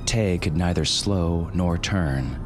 Tay 0.05 0.37
could 0.37 0.55
neither 0.55 0.85
slow 0.85 1.49
nor 1.53 1.77
turn. 1.77 2.37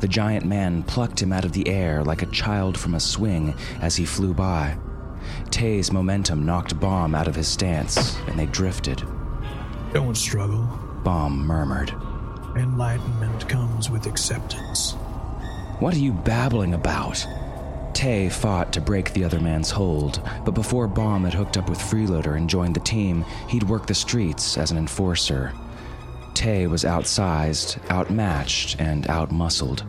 The 0.00 0.08
giant 0.08 0.44
man 0.44 0.82
plucked 0.82 1.20
him 1.20 1.32
out 1.32 1.44
of 1.44 1.52
the 1.52 1.68
air 1.68 2.02
like 2.02 2.22
a 2.22 2.26
child 2.26 2.78
from 2.78 2.94
a 2.94 3.00
swing 3.00 3.54
as 3.80 3.96
he 3.96 4.04
flew 4.04 4.34
by. 4.34 4.76
Tay's 5.50 5.92
momentum 5.92 6.44
knocked 6.44 6.78
Bomb 6.78 7.14
out 7.14 7.28
of 7.28 7.34
his 7.34 7.48
stance, 7.48 8.16
and 8.26 8.38
they 8.38 8.46
drifted. 8.46 9.02
Don't 9.92 10.16
struggle. 10.16 10.68
Bomb 11.02 11.46
murmured. 11.46 11.94
Enlightenment 12.56 13.48
comes 13.48 13.90
with 13.90 14.06
acceptance. 14.06 14.92
What 15.78 15.94
are 15.94 15.98
you 15.98 16.12
babbling 16.12 16.74
about? 16.74 17.26
Tay 17.92 18.28
fought 18.28 18.72
to 18.74 18.80
break 18.80 19.12
the 19.12 19.24
other 19.24 19.40
man's 19.40 19.70
hold, 19.70 20.20
but 20.44 20.50
before 20.50 20.86
Bomb 20.86 21.24
had 21.24 21.34
hooked 21.34 21.56
up 21.56 21.70
with 21.70 21.78
Freeloader 21.78 22.36
and 22.36 22.48
joined 22.48 22.76
the 22.76 22.80
team, 22.80 23.24
he'd 23.48 23.62
worked 23.62 23.88
the 23.88 23.94
streets 23.94 24.58
as 24.58 24.70
an 24.70 24.78
enforcer. 24.78 25.52
Tay 26.34 26.66
was 26.66 26.84
outsized, 26.84 27.78
outmatched, 27.90 28.78
and 28.78 29.04
outmuscled. 29.04 29.82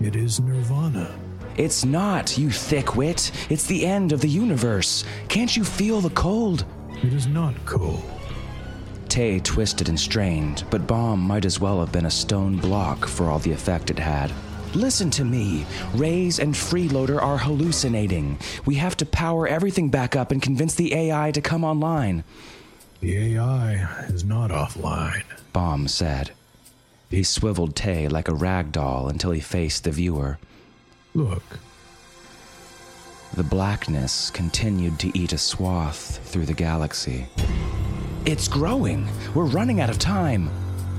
It 0.00 0.16
is 0.16 0.40
nirvana. 0.40 1.16
It's 1.56 1.84
not, 1.84 2.38
you 2.38 2.48
thickwit. 2.48 3.50
It's 3.50 3.66
the 3.66 3.84
end 3.84 4.12
of 4.12 4.20
the 4.20 4.28
universe. 4.28 5.04
Can't 5.28 5.54
you 5.56 5.64
feel 5.64 6.00
the 6.00 6.10
cold? 6.10 6.64
It 7.02 7.12
is 7.12 7.26
not 7.26 7.54
cold. 7.66 8.02
Tay 9.08 9.40
twisted 9.40 9.90
and 9.90 10.00
strained, 10.00 10.64
but 10.70 10.86
Bomb 10.86 11.20
might 11.20 11.44
as 11.44 11.60
well 11.60 11.80
have 11.80 11.92
been 11.92 12.06
a 12.06 12.10
stone 12.10 12.56
block 12.56 13.06
for 13.06 13.28
all 13.28 13.38
the 13.38 13.52
effect 13.52 13.90
it 13.90 13.98
had. 13.98 14.32
Listen 14.74 15.10
to 15.10 15.24
me. 15.24 15.66
Rays 15.94 16.38
and 16.38 16.54
Freeloader 16.54 17.20
are 17.20 17.36
hallucinating. 17.36 18.38
We 18.64 18.76
have 18.76 18.96
to 18.96 19.06
power 19.06 19.46
everything 19.46 19.90
back 19.90 20.16
up 20.16 20.32
and 20.32 20.40
convince 20.40 20.74
the 20.74 20.94
AI 20.94 21.30
to 21.32 21.42
come 21.42 21.62
online. 21.62 22.24
The 23.00 23.36
AI 23.36 24.06
is 24.06 24.24
not 24.24 24.50
offline. 24.50 25.24
Bomb 25.52 25.88
said. 25.88 26.30
He 27.10 27.22
swiveled 27.22 27.76
Tay 27.76 28.08
like 28.08 28.28
a 28.28 28.34
rag 28.34 28.72
doll 28.72 29.08
until 29.08 29.32
he 29.32 29.40
faced 29.40 29.84
the 29.84 29.90
viewer. 29.90 30.38
Look, 31.14 31.58
The 33.34 33.42
blackness 33.42 34.30
continued 34.30 34.98
to 35.00 35.18
eat 35.18 35.32
a 35.32 35.38
swath 35.38 36.18
through 36.30 36.46
the 36.46 36.54
galaxy. 36.54 37.26
It's 38.24 38.48
growing! 38.48 39.08
We're 39.34 39.44
running 39.44 39.80
out 39.80 39.90
of 39.90 39.98
time! 39.98 40.48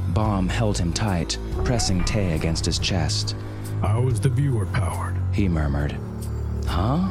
Bomb 0.10 0.50
held 0.50 0.78
him 0.78 0.94
tight, 0.94 1.38
pressing 1.64 2.04
Tay 2.06 2.34
against 2.34 2.66
his 2.66 2.78
chest. 2.78 3.36
how 3.82 4.08
is 4.08 4.20
the 4.20 4.30
viewer 4.30 4.68
powered? 4.68 5.16
He 5.34 5.48
murmured. 5.48 5.98
Huh? 6.68 7.10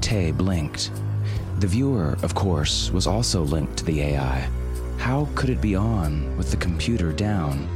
Tay 0.00 0.30
blinked. 0.30 0.90
The 1.60 1.66
viewer, 1.66 2.16
of 2.22 2.34
course, 2.34 2.90
was 2.90 3.06
also 3.06 3.42
linked 3.42 3.76
to 3.78 3.84
the 3.84 4.00
AI. 4.00 4.48
How 4.98 5.28
could 5.34 5.50
it 5.50 5.60
be 5.60 5.74
on 5.76 6.36
with 6.38 6.50
the 6.50 6.56
computer 6.56 7.12
down? 7.12 7.68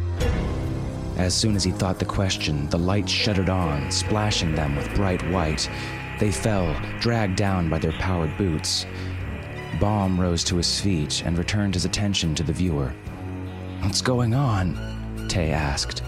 As 1.19 1.35
soon 1.35 1.57
as 1.57 1.65
he 1.65 1.73
thought 1.73 1.99
the 1.99 2.05
question, 2.05 2.69
the 2.69 2.79
light 2.79 3.09
shuddered 3.09 3.49
on, 3.49 3.91
splashing 3.91 4.55
them 4.55 4.77
with 4.77 4.95
bright 4.95 5.21
white. 5.31 5.69
They 6.21 6.31
fell, 6.31 6.77
dragged 7.01 7.37
down 7.37 7.69
by 7.69 7.81
their 7.81 7.93
powered 7.93 8.37
boots. 8.39 8.87
Baum 9.81 10.21
rose 10.21 10.45
to 10.45 10.57
his 10.57 10.81
feet 10.81 11.25
and 11.25 11.37
returned 11.37 11.75
his 11.75 11.85
attention 11.85 12.37
to 12.37 12.45
the 12.45 12.53
viewer. 12.53 12.95
What's 13.81 14.01
going 14.01 14.33
on? 14.33 15.27
Tay 15.29 15.51
asked. 15.51 16.05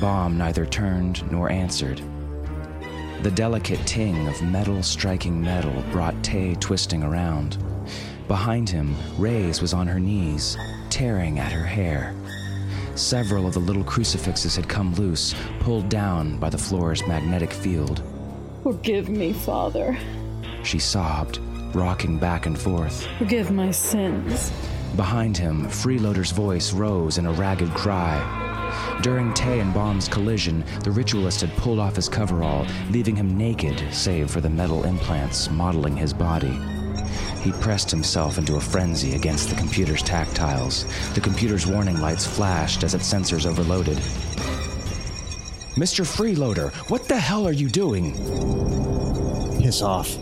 Baum 0.00 0.38
neither 0.38 0.64
turned 0.64 1.30
nor 1.30 1.50
answered. 1.50 2.00
The 3.22 3.30
delicate 3.30 3.86
ting 3.86 4.28
of 4.28 4.42
metal 4.42 4.82
striking 4.82 5.40
metal 5.40 5.84
brought 5.92 6.22
Tay 6.24 6.54
twisting 6.54 7.02
around. 7.02 7.58
Behind 8.28 8.68
him, 8.68 8.96
Rays 9.18 9.60
was 9.60 9.74
on 9.74 9.86
her 9.86 10.00
knees, 10.00 10.56
tearing 10.90 11.38
at 11.38 11.52
her 11.52 11.64
hair. 11.64 12.14
Several 12.96 13.46
of 13.46 13.52
the 13.52 13.60
little 13.60 13.84
crucifixes 13.84 14.56
had 14.56 14.68
come 14.68 14.94
loose, 14.94 15.34
pulled 15.60 15.90
down 15.90 16.38
by 16.38 16.48
the 16.48 16.56
floor's 16.56 17.06
magnetic 17.06 17.52
field. 17.52 18.02
Forgive 18.62 19.10
me, 19.10 19.34
Father. 19.34 19.98
She 20.62 20.78
sobbed, 20.78 21.38
rocking 21.74 22.18
back 22.18 22.46
and 22.46 22.58
forth. 22.58 23.06
Forgive 23.18 23.50
my 23.50 23.70
sins. 23.70 24.50
Behind 24.96 25.36
him, 25.36 25.66
Freeloader's 25.66 26.30
voice 26.30 26.72
rose 26.72 27.18
in 27.18 27.26
a 27.26 27.32
ragged 27.32 27.70
cry. 27.74 28.98
During 29.02 29.34
Tay 29.34 29.60
and 29.60 29.74
Baum's 29.74 30.08
collision, 30.08 30.64
the 30.82 30.90
ritualist 30.90 31.42
had 31.42 31.54
pulled 31.58 31.78
off 31.78 31.96
his 31.96 32.08
coverall, 32.08 32.66
leaving 32.90 33.14
him 33.14 33.36
naked 33.36 33.82
save 33.92 34.30
for 34.30 34.40
the 34.40 34.48
metal 34.48 34.84
implants 34.84 35.50
modeling 35.50 35.96
his 35.96 36.14
body. 36.14 36.58
He 37.46 37.52
pressed 37.52 37.92
himself 37.92 38.38
into 38.38 38.56
a 38.56 38.60
frenzy 38.60 39.14
against 39.14 39.50
the 39.50 39.54
computer's 39.54 40.02
tactiles. 40.02 40.84
The 41.14 41.20
computer's 41.20 41.64
warning 41.64 42.00
lights 42.00 42.26
flashed 42.26 42.82
as 42.82 42.92
its 42.92 43.08
sensors 43.08 43.46
overloaded. 43.46 43.98
Mr. 45.76 46.04
Freeloader, 46.04 46.74
what 46.90 47.06
the 47.06 47.16
hell 47.16 47.46
are 47.46 47.52
you 47.52 47.68
doing? 47.68 48.14
Piss 49.62 49.80
off. 49.80 50.18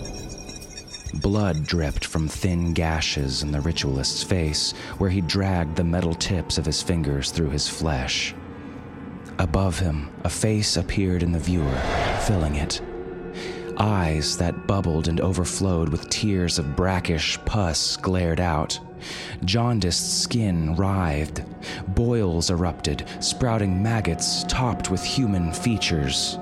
Blood 1.14 1.64
dripped 1.64 2.04
from 2.04 2.28
thin 2.28 2.74
gashes 2.74 3.42
in 3.42 3.52
the 3.52 3.60
ritualist's 3.62 4.22
face, 4.22 4.72
where 4.98 5.08
he 5.08 5.22
dragged 5.22 5.76
the 5.76 5.84
metal 5.84 6.12
tips 6.14 6.58
of 6.58 6.66
his 6.66 6.82
fingers 6.82 7.30
through 7.30 7.48
his 7.48 7.66
flesh. 7.66 8.34
Above 9.38 9.78
him, 9.78 10.10
a 10.24 10.28
face 10.28 10.76
appeared 10.76 11.22
in 11.22 11.32
the 11.32 11.38
viewer, 11.38 11.80
filling 12.26 12.56
it. 12.56 12.82
Eyes 13.78 14.36
that 14.38 14.66
bubbled 14.66 15.08
and 15.08 15.20
overflowed 15.20 15.88
with 15.88 16.08
tears 16.08 16.58
of 16.58 16.76
brackish 16.76 17.38
pus 17.44 17.96
glared 17.96 18.40
out. 18.40 18.78
Jaundiced 19.44 20.22
skin 20.22 20.76
writhed. 20.76 21.44
Boils 21.88 22.50
erupted, 22.50 23.04
sprouting 23.20 23.82
maggots 23.82 24.44
topped 24.44 24.90
with 24.90 25.02
human 25.02 25.52
features. 25.52 26.38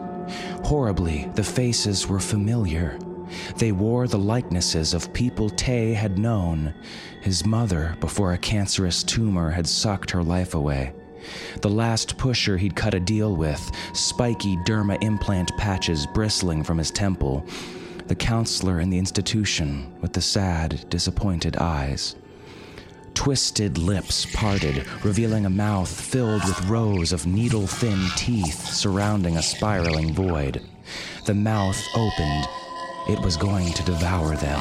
Horribly, 0.64 1.28
the 1.34 1.44
faces 1.44 2.06
were 2.06 2.20
familiar. 2.20 2.98
They 3.56 3.72
wore 3.72 4.06
the 4.06 4.18
likenesses 4.18 4.94
of 4.94 5.12
people 5.12 5.48
Tay 5.48 5.94
had 5.94 6.18
known, 6.18 6.74
his 7.20 7.46
mother 7.46 7.96
before 8.00 8.32
a 8.32 8.38
cancerous 8.38 9.02
tumor 9.02 9.50
had 9.50 9.66
sucked 9.66 10.10
her 10.10 10.22
life 10.22 10.54
away. 10.54 10.92
The 11.60 11.70
last 11.70 12.18
pusher 12.18 12.56
he'd 12.56 12.76
cut 12.76 12.94
a 12.94 13.00
deal 13.00 13.36
with, 13.36 13.70
spiky 13.92 14.56
derma 14.58 15.02
implant 15.02 15.56
patches 15.56 16.06
bristling 16.06 16.64
from 16.64 16.78
his 16.78 16.90
temple. 16.90 17.46
The 18.08 18.14
counselor 18.14 18.80
in 18.80 18.90
the 18.90 18.98
institution 18.98 19.92
with 20.00 20.12
the 20.12 20.20
sad, 20.20 20.84
disappointed 20.88 21.56
eyes. 21.56 22.16
Twisted 23.14 23.78
lips 23.78 24.26
parted, 24.34 24.86
revealing 25.04 25.46
a 25.46 25.50
mouth 25.50 25.88
filled 25.88 26.44
with 26.44 26.68
rows 26.68 27.12
of 27.12 27.26
needle 27.26 27.66
thin 27.66 28.08
teeth 28.16 28.66
surrounding 28.66 29.36
a 29.36 29.42
spiraling 29.42 30.12
void. 30.12 30.62
The 31.26 31.34
mouth 31.34 31.80
opened. 31.94 32.48
It 33.08 33.20
was 33.20 33.36
going 33.36 33.72
to 33.74 33.84
devour 33.84 34.34
them. 34.36 34.60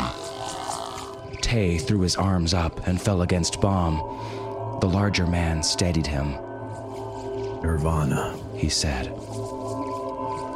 Tay 1.42 1.78
threw 1.78 2.02
his 2.02 2.16
arms 2.16 2.54
up 2.54 2.88
and 2.88 3.02
fell 3.02 3.24
against 3.24 3.60
Baum. 3.62 3.98
The 4.80 4.90
larger 4.90 5.26
man 5.26 5.64
steadied 5.64 6.08
him. 6.08 6.36
Nirvana. 7.62 8.38
he 8.56 8.70
said. 8.70 9.06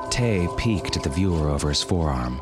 Tay 0.10 0.48
peeked 0.58 0.98
at 0.98 1.04
the 1.04 1.10
viewer 1.10 1.50
over 1.50 1.70
his 1.70 1.84
forearm. 1.84 2.42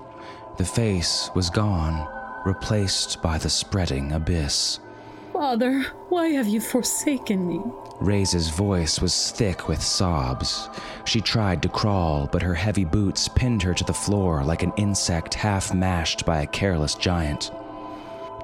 The 0.57 0.65
face 0.65 1.29
was 1.33 1.49
gone, 1.49 2.07
replaced 2.45 3.21
by 3.21 3.37
the 3.37 3.49
spreading 3.49 4.11
abyss. 4.11 4.79
Father, 5.31 5.81
why 6.09 6.27
have 6.27 6.47
you 6.47 6.61
forsaken 6.61 7.47
me? 7.47 7.61
Ray's 7.99 8.49
voice 8.49 9.01
was 9.01 9.31
thick 9.31 9.67
with 9.67 9.81
sobs. 9.81 10.69
She 11.05 11.21
tried 11.21 11.61
to 11.63 11.69
crawl, 11.69 12.27
but 12.31 12.41
her 12.41 12.53
heavy 12.53 12.85
boots 12.85 13.27
pinned 13.27 13.63
her 13.63 13.73
to 13.73 13.83
the 13.83 13.93
floor 13.93 14.43
like 14.43 14.61
an 14.61 14.73
insect 14.77 15.33
half 15.33 15.73
mashed 15.73 16.25
by 16.25 16.41
a 16.41 16.47
careless 16.47 16.95
giant. 16.95 17.51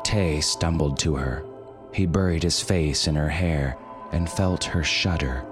Tay 0.03 0.41
stumbled 0.41 0.97
to 0.99 1.15
her. 1.15 1.43
He 1.93 2.05
buried 2.05 2.43
his 2.43 2.61
face 2.61 3.07
in 3.07 3.15
her 3.15 3.29
hair 3.29 3.77
and 4.11 4.29
felt 4.29 4.63
her 4.63 4.83
shudder. 4.83 5.45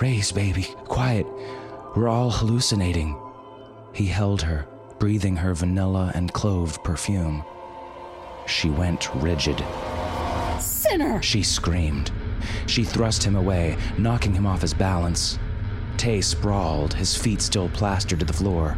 Raise, 0.00 0.32
baby, 0.32 0.64
quiet. 0.84 1.26
We're 1.94 2.08
all 2.08 2.30
hallucinating. 2.30 3.16
He 3.92 4.06
held 4.06 4.42
her, 4.42 4.66
breathing 4.98 5.36
her 5.36 5.54
vanilla 5.54 6.10
and 6.14 6.32
clove 6.32 6.82
perfume. 6.82 7.44
She 8.46 8.70
went 8.70 9.14
rigid. 9.16 9.62
Sinner! 10.58 11.22
She 11.22 11.42
screamed. 11.42 12.10
She 12.66 12.84
thrust 12.84 13.22
him 13.22 13.36
away, 13.36 13.76
knocking 13.98 14.34
him 14.34 14.46
off 14.46 14.62
his 14.62 14.74
balance. 14.74 15.38
Tay 15.96 16.20
sprawled, 16.20 16.94
his 16.94 17.16
feet 17.16 17.40
still 17.40 17.68
plastered 17.68 18.20
to 18.20 18.26
the 18.26 18.32
floor. 18.32 18.76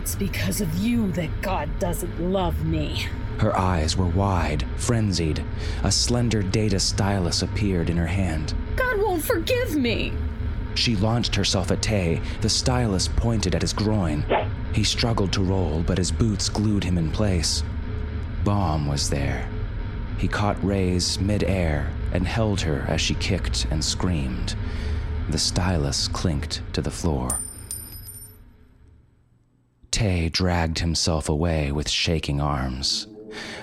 It's 0.00 0.16
because 0.16 0.60
of 0.60 0.74
you 0.76 1.12
that 1.12 1.42
God 1.42 1.68
doesn't 1.78 2.20
love 2.20 2.64
me. 2.64 3.06
Her 3.38 3.56
eyes 3.56 3.96
were 3.96 4.06
wide, 4.06 4.64
frenzied. 4.76 5.44
A 5.82 5.92
slender 5.92 6.42
data 6.42 6.80
stylus 6.80 7.42
appeared 7.42 7.90
in 7.90 7.96
her 7.96 8.06
hand. 8.06 8.54
God 8.76 8.98
won't 8.98 9.22
forgive 9.22 9.76
me. 9.76 10.12
She 10.74 10.96
launched 10.96 11.34
herself 11.34 11.70
at 11.70 11.82
Tay, 11.82 12.20
the 12.40 12.48
stylus 12.48 13.08
pointed 13.08 13.54
at 13.54 13.62
his 13.62 13.72
groin. 13.72 14.24
He 14.72 14.84
struggled 14.84 15.32
to 15.32 15.42
roll, 15.42 15.82
but 15.82 15.98
his 15.98 16.10
boots 16.10 16.48
glued 16.48 16.84
him 16.84 16.98
in 16.98 17.10
place. 17.10 17.62
Baum 18.42 18.86
was 18.86 19.08
there. 19.08 19.48
He 20.18 20.28
caught 20.28 20.62
Ray's 20.64 21.18
midair 21.20 21.90
and 22.12 22.26
held 22.26 22.60
her 22.62 22.84
as 22.88 23.00
she 23.00 23.14
kicked 23.14 23.66
and 23.70 23.84
screamed. 23.84 24.54
The 25.30 25.38
stylus 25.38 26.08
clinked 26.08 26.62
to 26.72 26.82
the 26.82 26.90
floor. 26.90 27.38
Tay 29.90 30.28
dragged 30.28 30.80
himself 30.80 31.28
away 31.28 31.72
with 31.72 31.88
shaking 31.88 32.40
arms. 32.40 33.06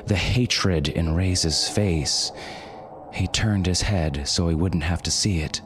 The 0.05 0.15
hatred 0.15 0.87
in 0.87 1.13
Ray's 1.13 1.67
face. 1.67 2.31
He 3.13 3.27
turned 3.27 3.65
his 3.65 3.81
head 3.81 4.27
so 4.27 4.47
he 4.47 4.55
wouldn't 4.55 4.83
have 4.83 5.03
to 5.03 5.11
see 5.11 5.39
it. 5.39 5.61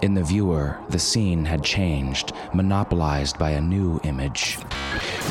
In 0.00 0.14
the 0.14 0.22
viewer, 0.22 0.78
the 0.90 0.98
scene 0.98 1.44
had 1.44 1.64
changed, 1.64 2.32
monopolized 2.54 3.36
by 3.36 3.50
a 3.50 3.60
new 3.60 3.98
image. 4.04 4.56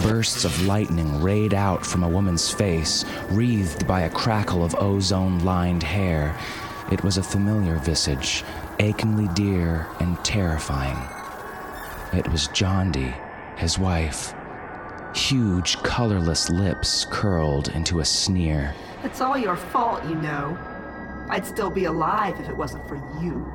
Bursts 0.03 0.43
of 0.43 0.65
lightning 0.65 1.21
rayed 1.21 1.53
out 1.53 1.85
from 1.85 2.03
a 2.03 2.09
woman's 2.09 2.51
face, 2.51 3.05
wreathed 3.29 3.87
by 3.87 4.01
a 4.01 4.09
crackle 4.09 4.65
of 4.65 4.75
ozone 4.75 5.39
lined 5.45 5.83
hair. 5.83 6.37
It 6.91 7.01
was 7.01 7.17
a 7.17 7.23
familiar 7.23 7.77
visage, 7.77 8.43
achingly 8.79 9.29
dear 9.35 9.87
and 10.01 10.21
terrifying. 10.25 10.97
It 12.11 12.29
was 12.29 12.49
Jondi, 12.49 13.13
his 13.57 13.79
wife. 13.79 14.33
Huge, 15.15 15.77
colorless 15.83 16.49
lips 16.49 17.05
curled 17.09 17.69
into 17.69 18.01
a 18.01 18.05
sneer. 18.05 18.75
It's 19.05 19.21
all 19.21 19.37
your 19.37 19.55
fault, 19.55 20.03
you 20.03 20.15
know. 20.15 20.57
I'd 21.29 21.45
still 21.45 21.69
be 21.69 21.85
alive 21.85 22.37
if 22.41 22.49
it 22.49 22.57
wasn't 22.57 22.85
for 22.85 22.95
you. 23.21 23.49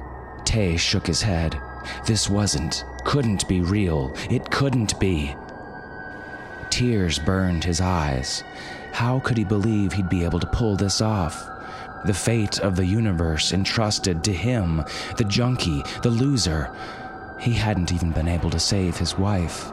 Tay 0.53 0.77
shook 0.77 1.07
his 1.07 1.23
head. 1.23 1.59
This 2.05 2.29
wasn't, 2.29 2.85
couldn't 3.07 3.49
be 3.49 3.63
real. 3.63 4.15
It 4.29 4.51
couldn't 4.51 5.01
be. 5.01 5.35
Tears 6.69 7.19
burned 7.19 7.65
his 7.65 7.81
eyes. 7.81 8.45
How 8.93 9.19
could 9.21 9.39
he 9.39 9.45
believe 9.45 9.95
he'd 9.95 10.11
be 10.11 10.25
able 10.25 10.41
to 10.41 10.47
pull 10.47 10.77
this 10.77 11.01
off? 11.01 11.49
The 12.05 12.13
fate 12.13 12.61
of 12.61 12.77
the 12.77 12.85
universe 12.85 13.55
entrusted 13.55 14.23
to 14.25 14.33
him, 14.35 14.85
the 15.17 15.25
junkie, 15.25 15.83
the 16.03 16.11
loser. 16.11 16.71
He 17.41 17.55
hadn't 17.55 17.91
even 17.91 18.11
been 18.11 18.29
able 18.29 18.51
to 18.51 18.61
save 18.61 18.99
his 18.99 19.17
wife. 19.17 19.73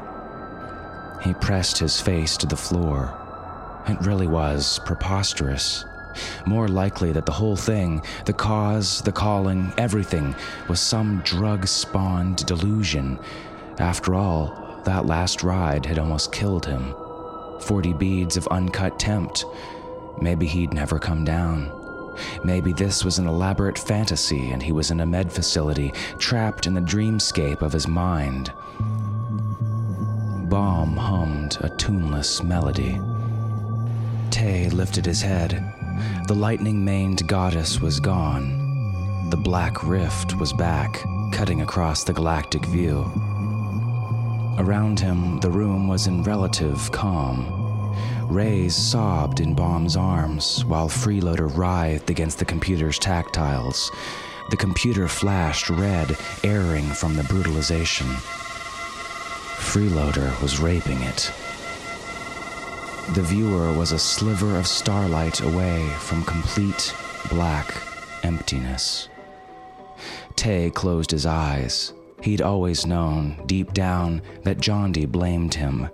He 1.21 1.33
pressed 1.33 1.79
his 1.79 1.99
face 1.99 2.37
to 2.37 2.47
the 2.47 2.55
floor. 2.55 3.13
It 3.89 3.99
really 3.99 4.27
was 4.27 4.79
preposterous. 4.85 5.83
More 6.45 6.67
likely 6.67 7.11
that 7.11 7.25
the 7.25 7.31
whole 7.31 7.55
thing, 7.55 8.01
the 8.25 8.33
cause, 8.33 9.01
the 9.01 9.11
calling, 9.11 9.73
everything, 9.77 10.35
was 10.67 10.79
some 10.79 11.21
drug 11.23 11.67
spawned 11.67 12.45
delusion. 12.45 13.19
After 13.79 14.15
all, 14.15 14.81
that 14.85 15.05
last 15.05 15.43
ride 15.43 15.85
had 15.85 15.99
almost 15.99 16.31
killed 16.31 16.65
him. 16.65 16.93
Forty 17.61 17.93
beads 17.93 18.37
of 18.37 18.47
uncut 18.47 18.99
tempt. 18.99 19.45
Maybe 20.21 20.47
he'd 20.47 20.73
never 20.73 20.99
come 20.99 21.23
down. 21.23 21.71
Maybe 22.43 22.73
this 22.73 23.05
was 23.05 23.19
an 23.19 23.27
elaborate 23.27 23.77
fantasy 23.77 24.51
and 24.51 24.61
he 24.61 24.71
was 24.71 24.91
in 24.91 24.99
a 24.99 25.05
med 25.05 25.31
facility, 25.31 25.93
trapped 26.17 26.67
in 26.67 26.73
the 26.73 26.81
dreamscape 26.81 27.61
of 27.61 27.73
his 27.73 27.87
mind. 27.87 28.51
Baum 30.49 30.97
hummed 30.97 31.57
a 31.61 31.69
tuneless 31.69 32.41
melody. 32.41 32.99
Tay 34.31 34.69
lifted 34.69 35.05
his 35.05 35.21
head. 35.21 35.78
The 36.27 36.35
lightning 36.35 36.83
maned 36.83 37.27
goddess 37.27 37.79
was 37.79 37.99
gone. 37.99 39.29
The 39.29 39.37
black 39.37 39.83
rift 39.83 40.35
was 40.37 40.53
back, 40.53 41.03
cutting 41.31 41.61
across 41.61 42.03
the 42.03 42.13
galactic 42.13 42.65
view. 42.65 43.01
Around 44.57 44.99
him, 44.99 45.39
the 45.39 45.49
room 45.49 45.87
was 45.87 46.07
in 46.07 46.23
relative 46.23 46.91
calm. 46.91 47.95
Rays 48.27 48.75
sobbed 48.75 49.39
in 49.39 49.55
Baum's 49.55 49.95
arms 49.95 50.65
while 50.65 50.89
Freeloader 50.89 51.55
writhed 51.55 52.09
against 52.09 52.39
the 52.39 52.45
computer's 52.45 52.99
tactiles. 52.99 53.89
The 54.49 54.57
computer 54.57 55.07
flashed 55.07 55.69
red, 55.69 56.17
erring 56.43 56.85
from 56.85 57.15
the 57.15 57.23
brutalization. 57.23 58.07
Freeloader 59.57 60.39
was 60.41 60.59
raping 60.59 61.01
it. 61.03 61.31
The 63.13 63.23
viewer 63.23 63.73
was 63.73 63.91
a 63.91 63.97
sliver 63.97 64.55
of 64.55 64.67
starlight 64.67 65.41
away 65.41 65.89
from 65.97 66.23
complete 66.23 66.93
black 67.29 67.73
emptiness. 68.21 69.09
Tay 70.35 70.69
closed 70.69 71.09
his 71.09 71.25
eyes. 71.25 71.91
He'd 72.21 72.41
always 72.41 72.85
known, 72.85 73.41
deep 73.47 73.73
down, 73.73 74.21
that 74.43 74.59
Jondi 74.59 75.11
blamed 75.11 75.55
him. 75.55 75.89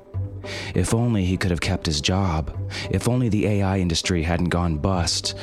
If 0.75 0.93
only 0.93 1.23
he 1.23 1.37
could 1.37 1.51
have 1.51 1.61
kept 1.61 1.85
his 1.85 2.01
job. 2.01 2.53
If 2.91 3.07
only 3.07 3.29
the 3.29 3.47
AI 3.47 3.79
industry 3.79 4.23
hadn't 4.23 4.49
gone 4.49 4.77
bust. 4.77 5.35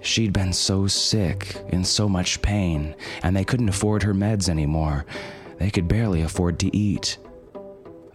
She'd 0.00 0.32
been 0.32 0.52
so 0.52 0.88
sick, 0.88 1.56
in 1.68 1.84
so 1.84 2.08
much 2.08 2.42
pain, 2.42 2.96
and 3.22 3.36
they 3.36 3.44
couldn't 3.44 3.68
afford 3.68 4.02
her 4.02 4.12
meds 4.12 4.48
anymore. 4.48 5.06
They 5.58 5.70
could 5.70 5.86
barely 5.86 6.22
afford 6.22 6.58
to 6.58 6.76
eat. 6.76 7.18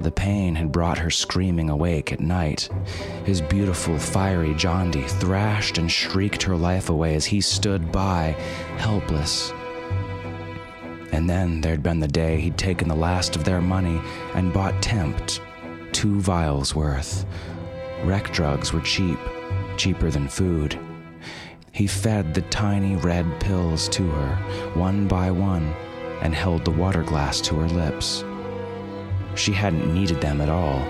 The 0.02 0.12
pain 0.12 0.56
had 0.56 0.72
brought 0.72 0.98
her 0.98 1.12
screaming 1.12 1.70
awake 1.70 2.12
at 2.12 2.20
night. 2.20 2.68
His 3.24 3.40
beautiful, 3.40 4.00
fiery 4.00 4.56
Jondi 4.56 5.08
thrashed 5.08 5.78
and 5.78 5.92
shrieked 5.92 6.42
her 6.42 6.56
life 6.56 6.90
away 6.90 7.14
as 7.14 7.26
he 7.26 7.40
stood 7.40 7.92
by, 7.92 8.36
helpless. 8.78 9.54
And 11.12 11.30
then 11.30 11.62
there'd 11.62 11.84
been 11.84 12.00
the 12.00 12.08
day 12.08 12.42
he'd 12.42 12.58
taken 12.58 12.88
the 12.88 12.96
last 12.96 13.36
of 13.36 13.44
their 13.44 13.62
money 13.62 14.02
and 14.34 14.52
bought 14.52 14.82
Tempt, 14.82 15.40
two 15.92 16.20
vials 16.20 16.74
worth. 16.74 17.24
Rec 18.04 18.34
drugs 18.34 18.74
were 18.74 18.82
cheap, 18.82 19.20
cheaper 19.78 20.10
than 20.10 20.28
food. 20.28 20.80
He 21.74 21.86
fed 21.86 22.34
the 22.34 22.42
tiny 22.44 22.96
red 22.96 23.40
pills 23.40 23.88
to 23.90 24.10
her, 24.10 24.36
one 24.74 25.08
by 25.08 25.30
one, 25.30 25.76
and 26.22 26.34
held 26.34 26.66
the 26.66 26.72
water 26.72 27.04
glass 27.04 27.40
to 27.42 27.56
her 27.56 27.68
lips. 27.68 28.24
She 29.36 29.52
hadn't 29.52 29.94
needed 29.94 30.22
them 30.22 30.41
at 30.41 30.50
all. 30.50 30.86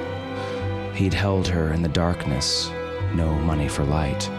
He'd 0.93 1.13
held 1.13 1.47
her 1.47 1.73
in 1.73 1.82
the 1.82 1.89
darkness, 1.89 2.69
no 3.13 3.34
money 3.34 3.67
for 3.67 3.84
light, 3.84 4.30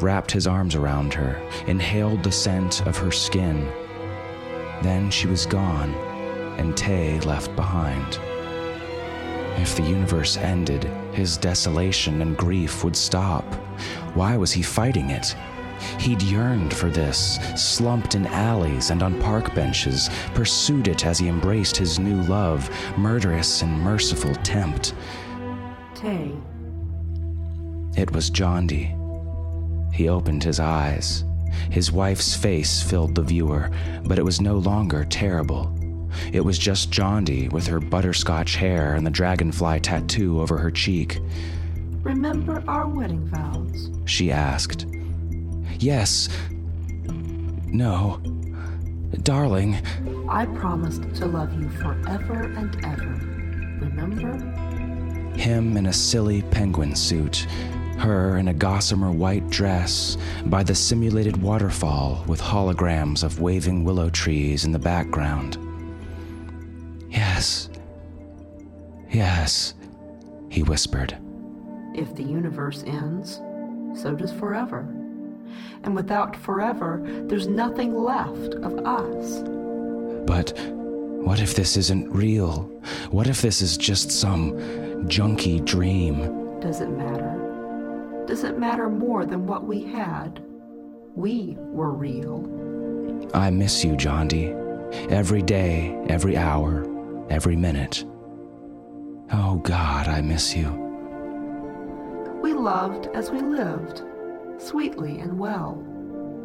wrapped 0.00 0.30
his 0.30 0.46
arms 0.46 0.74
around 0.74 1.14
her, 1.14 1.40
inhaled 1.66 2.22
the 2.22 2.32
scent 2.32 2.86
of 2.86 2.96
her 2.98 3.10
skin. 3.10 3.70
Then 4.82 5.10
she 5.10 5.26
was 5.26 5.46
gone, 5.46 5.94
and 6.58 6.76
Tay 6.76 7.20
left 7.20 7.54
behind. 7.56 8.18
If 9.56 9.76
the 9.76 9.82
universe 9.82 10.36
ended, 10.36 10.84
his 11.12 11.36
desolation 11.36 12.22
and 12.22 12.36
grief 12.36 12.82
would 12.82 12.96
stop. 12.96 13.44
Why 14.14 14.36
was 14.36 14.52
he 14.52 14.62
fighting 14.62 15.10
it? 15.10 15.34
He'd 15.98 16.22
yearned 16.22 16.74
for 16.74 16.90
this, 16.90 17.38
slumped 17.56 18.14
in 18.14 18.26
alleys 18.26 18.90
and 18.90 19.02
on 19.02 19.20
park 19.20 19.54
benches, 19.54 20.10
pursued 20.34 20.88
it 20.88 21.06
as 21.06 21.18
he 21.18 21.28
embraced 21.28 21.76
his 21.76 21.98
new 21.98 22.20
love, 22.22 22.70
murderous 22.96 23.62
and 23.62 23.80
merciful 23.80 24.34
tempt. 24.36 24.94
Tay, 25.94 26.32
It 27.96 28.12
was 28.12 28.30
Jondi. 28.30 28.96
He 29.92 30.08
opened 30.08 30.42
his 30.44 30.60
eyes. 30.60 31.24
His 31.70 31.92
wife's 31.92 32.34
face 32.34 32.82
filled 32.82 33.14
the 33.14 33.22
viewer, 33.22 33.70
but 34.04 34.18
it 34.18 34.24
was 34.24 34.40
no 34.40 34.56
longer 34.58 35.04
terrible. 35.04 35.74
It 36.32 36.44
was 36.44 36.58
just 36.58 36.90
Jondi 36.90 37.52
with 37.52 37.66
her 37.66 37.80
butterscotch 37.80 38.56
hair 38.56 38.94
and 38.94 39.06
the 39.06 39.10
dragonfly 39.10 39.80
tattoo 39.80 40.40
over 40.40 40.56
her 40.58 40.70
cheek. 40.70 41.20
remember 42.02 42.64
our 42.66 42.88
wedding 42.88 43.26
vows? 43.26 43.90
She 44.06 44.32
asked. 44.32 44.86
Yes. 45.80 46.28
No. 47.66 48.20
Darling, 49.22 49.76
I 50.28 50.46
promised 50.46 51.02
to 51.16 51.26
love 51.26 51.52
you 51.60 51.68
forever 51.70 52.44
and 52.56 52.84
ever. 52.84 53.20
Remember? 53.84 54.60
him 55.40 55.76
in 55.78 55.86
a 55.86 55.92
silly 55.92 56.42
penguin 56.42 56.94
suit, 56.94 57.46
her 57.98 58.36
in 58.36 58.48
a 58.48 58.54
gossamer 58.54 59.10
white 59.10 59.48
dress, 59.48 60.18
by 60.46 60.62
the 60.62 60.74
simulated 60.74 61.40
waterfall 61.40 62.22
with 62.26 62.40
holograms 62.40 63.24
of 63.24 63.40
waving 63.40 63.82
willow 63.82 64.10
trees 64.10 64.64
in 64.66 64.72
the 64.72 64.78
background. 64.78 65.56
Yes. 67.08 67.70
Yes, 69.10 69.74
he 70.50 70.62
whispered. 70.62 71.16
If 71.94 72.14
the 72.14 72.22
universe 72.22 72.84
ends, 72.86 73.40
so 74.00 74.14
does 74.14 74.32
forever. 74.32 74.86
And 75.82 75.94
without 75.94 76.36
forever, 76.36 77.00
there's 77.26 77.46
nothing 77.46 77.94
left 77.94 78.54
of 78.54 78.78
us. 78.86 79.42
But 80.26 80.58
what 81.24 81.40
if 81.40 81.54
this 81.54 81.76
isn't 81.76 82.10
real? 82.10 82.62
What 83.10 83.26
if 83.26 83.42
this 83.42 83.60
is 83.62 83.76
just 83.76 84.10
some 84.10 84.52
junky 85.08 85.64
dream? 85.64 86.60
Does 86.60 86.80
it 86.80 86.90
matter? 86.90 88.24
Does 88.26 88.44
it 88.44 88.58
matter 88.58 88.88
more 88.88 89.26
than 89.26 89.46
what 89.46 89.64
we 89.64 89.82
had? 89.84 90.42
We 91.14 91.56
were 91.58 91.92
real. 91.92 92.46
I 93.34 93.50
miss 93.50 93.84
you, 93.84 93.92
Jondi. 93.92 94.56
Every 95.10 95.42
day, 95.42 95.96
every 96.08 96.36
hour, 96.36 96.86
every 97.28 97.56
minute. 97.56 98.04
Oh 99.32 99.56
God, 99.56 100.08
I 100.08 100.20
miss 100.20 100.56
you. 100.56 100.70
We 102.42 102.52
loved 102.54 103.08
as 103.14 103.30
we 103.30 103.40
lived, 103.40 104.02
sweetly 104.60 105.18
and 105.20 105.38
well. 105.38 105.82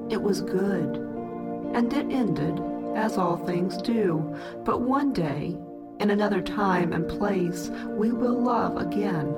It 0.10 0.21
was 0.21 0.41
good. 0.41 0.97
And 1.73 1.91
it 1.93 2.12
ended, 2.12 2.62
as 2.95 3.17
all 3.17 3.38
things 3.38 3.78
do. 3.82 4.36
But 4.63 4.82
one 4.82 5.13
day, 5.13 5.58
in 5.99 6.10
another 6.10 6.41
time 6.41 6.93
and 6.93 7.08
place, 7.08 7.69
we 7.89 8.12
will 8.12 8.39
love 8.41 8.78
again. 8.78 9.36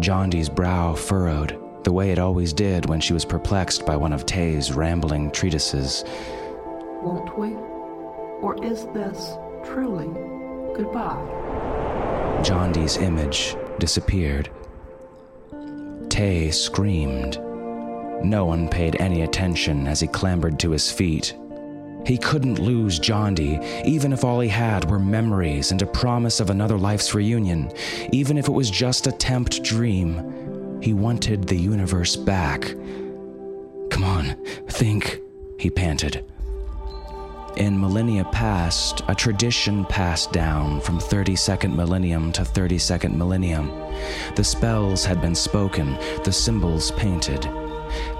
Jondi's 0.00 0.48
brow 0.48 0.94
furrowed, 0.94 1.58
the 1.84 1.92
way 1.92 2.10
it 2.10 2.18
always 2.18 2.52
did 2.52 2.86
when 2.86 3.00
she 3.00 3.12
was 3.12 3.24
perplexed 3.24 3.86
by 3.86 3.96
one 3.96 4.12
of 4.12 4.26
Tay's 4.26 4.72
rambling 4.72 5.30
treatises. 5.30 6.04
Won't 7.02 7.38
we? 7.38 7.54
Or 8.42 8.62
is 8.62 8.84
this 8.86 9.36
truly 9.64 10.08
goodbye? 10.76 12.42
Jondi's 12.42 12.98
image 12.98 13.56
disappeared. 13.78 14.50
Tay 16.08 16.50
screamed. 16.50 17.40
No 18.22 18.44
one 18.44 18.68
paid 18.68 18.96
any 19.00 19.22
attention 19.22 19.86
as 19.86 20.00
he 20.00 20.06
clambered 20.06 20.58
to 20.60 20.70
his 20.70 20.90
feet. 20.90 21.36
He 22.06 22.16
couldn't 22.16 22.60
lose 22.60 23.00
Jondi, 23.00 23.84
even 23.84 24.12
if 24.12 24.22
all 24.22 24.38
he 24.38 24.48
had 24.48 24.88
were 24.88 24.98
memories 24.98 25.72
and 25.72 25.82
a 25.82 25.86
promise 25.86 26.38
of 26.38 26.50
another 26.50 26.78
life's 26.78 27.14
reunion, 27.14 27.72
even 28.12 28.38
if 28.38 28.46
it 28.46 28.52
was 28.52 28.70
just 28.70 29.08
a 29.08 29.12
tempt 29.12 29.64
dream. 29.64 30.80
He 30.80 30.92
wanted 30.92 31.48
the 31.48 31.56
universe 31.56 32.14
back. 32.14 32.62
Come 33.90 34.04
on, 34.04 34.36
think, 34.68 35.20
he 35.58 35.68
panted. 35.68 36.24
In 37.56 37.80
millennia 37.80 38.24
past, 38.24 39.02
a 39.08 39.14
tradition 39.14 39.84
passed 39.86 40.30
down 40.30 40.80
from 40.82 41.00
32nd 41.00 41.74
millennium 41.74 42.30
to 42.32 42.42
32nd 42.42 43.16
millennium. 43.16 43.68
The 44.36 44.44
spells 44.44 45.04
had 45.04 45.20
been 45.20 45.34
spoken, 45.34 45.98
the 46.22 46.32
symbols 46.32 46.90
painted. 46.92 47.48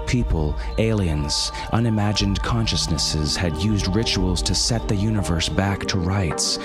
People, 0.07 0.55
aliens, 0.77 1.51
unimagined 1.73 2.41
consciousnesses 2.41 3.35
had 3.35 3.55
used 3.57 3.93
rituals 3.93 4.41
to 4.43 4.55
set 4.55 4.87
the 4.87 4.95
universe 4.95 5.49
back 5.49 5.85
to 5.87 5.99
rights, 5.99 6.57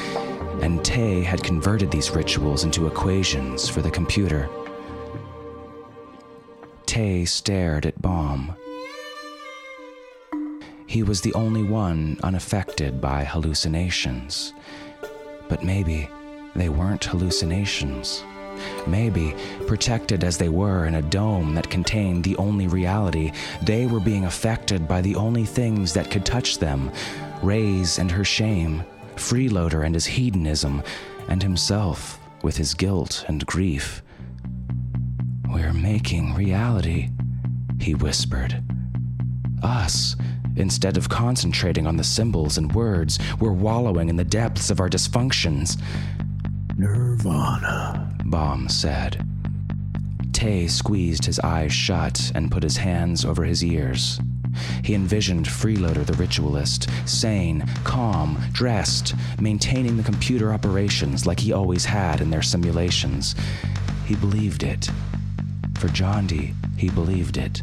and 0.62 0.84
Tay 0.84 1.22
had 1.22 1.42
converted 1.42 1.90
these 1.90 2.10
rituals 2.10 2.62
into 2.62 2.86
equations 2.86 3.68
for 3.68 3.82
the 3.82 3.90
computer. 3.90 4.48
Tay 6.86 7.24
stared 7.24 7.84
at 7.84 8.00
Baum. 8.00 8.54
He 10.86 11.02
was 11.02 11.22
the 11.22 11.34
only 11.34 11.62
one 11.62 12.18
unaffected 12.22 13.00
by 13.00 13.24
hallucinations. 13.24 14.52
But 15.48 15.64
maybe 15.64 16.08
they 16.54 16.68
weren't 16.68 17.04
hallucinations. 17.04 18.22
Maybe, 18.86 19.34
protected 19.66 20.24
as 20.24 20.38
they 20.38 20.48
were 20.48 20.86
in 20.86 20.96
a 20.96 21.02
dome 21.02 21.54
that 21.54 21.70
contained 21.70 22.24
the 22.24 22.36
only 22.36 22.66
reality, 22.66 23.32
they 23.62 23.86
were 23.86 24.00
being 24.00 24.24
affected 24.24 24.88
by 24.88 25.00
the 25.00 25.16
only 25.16 25.44
things 25.44 25.92
that 25.94 26.10
could 26.10 26.24
touch 26.24 26.58
them 26.58 26.90
Ray's 27.42 27.98
and 27.98 28.10
her 28.10 28.24
shame, 28.24 28.84
Freeloader 29.16 29.84
and 29.84 29.94
his 29.94 30.06
hedonism, 30.06 30.82
and 31.28 31.42
himself 31.42 32.20
with 32.42 32.56
his 32.56 32.74
guilt 32.74 33.24
and 33.28 33.44
grief. 33.46 34.02
We're 35.48 35.72
making 35.72 36.34
reality, 36.34 37.10
he 37.80 37.94
whispered. 37.94 38.62
Us 39.62 40.16
Instead 40.56 40.96
of 40.96 41.08
concentrating 41.08 41.86
on 41.86 41.96
the 41.96 42.04
symbols 42.04 42.58
and 42.58 42.72
words, 42.74 43.18
we're 43.40 43.52
wallowing 43.52 44.08
in 44.08 44.16
the 44.16 44.24
depths 44.24 44.70
of 44.70 44.80
our 44.80 44.88
dysfunctions. 44.88 45.80
Nirvana, 46.76 48.11
Baum 48.32 48.66
said. 48.66 49.22
Tay 50.32 50.66
squeezed 50.66 51.26
his 51.26 51.38
eyes 51.40 51.70
shut 51.70 52.32
and 52.34 52.50
put 52.50 52.62
his 52.62 52.78
hands 52.78 53.26
over 53.26 53.44
his 53.44 53.62
ears. 53.62 54.18
He 54.82 54.94
envisioned 54.94 55.46
Freeloader 55.46 56.06
the 56.06 56.14
ritualist, 56.14 56.88
sane, 57.04 57.62
calm, 57.84 58.42
dressed, 58.52 59.14
maintaining 59.38 59.98
the 59.98 60.02
computer 60.02 60.50
operations 60.50 61.26
like 61.26 61.40
he 61.40 61.52
always 61.52 61.84
had 61.84 62.22
in 62.22 62.30
their 62.30 62.40
simulations. 62.40 63.34
He 64.06 64.14
believed 64.16 64.62
it. 64.62 64.88
For 65.74 65.88
Jondi, 65.88 66.54
he 66.78 66.88
believed 66.88 67.36
it. 67.36 67.60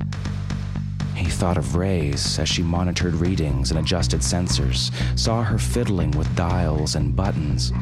He 1.15 1.25
thought 1.25 1.57
of 1.57 1.75
Ray's 1.75 2.37
as 2.37 2.47
she 2.47 2.61
monitored 2.61 3.15
readings 3.15 3.71
and 3.71 3.79
adjusted 3.79 4.21
sensors, 4.21 4.91
saw 5.17 5.41
her 5.43 5.57
fiddling 5.57 6.11
with 6.11 6.33
dials 6.35 6.93
and 6.93 7.15
buttons. 7.15 7.73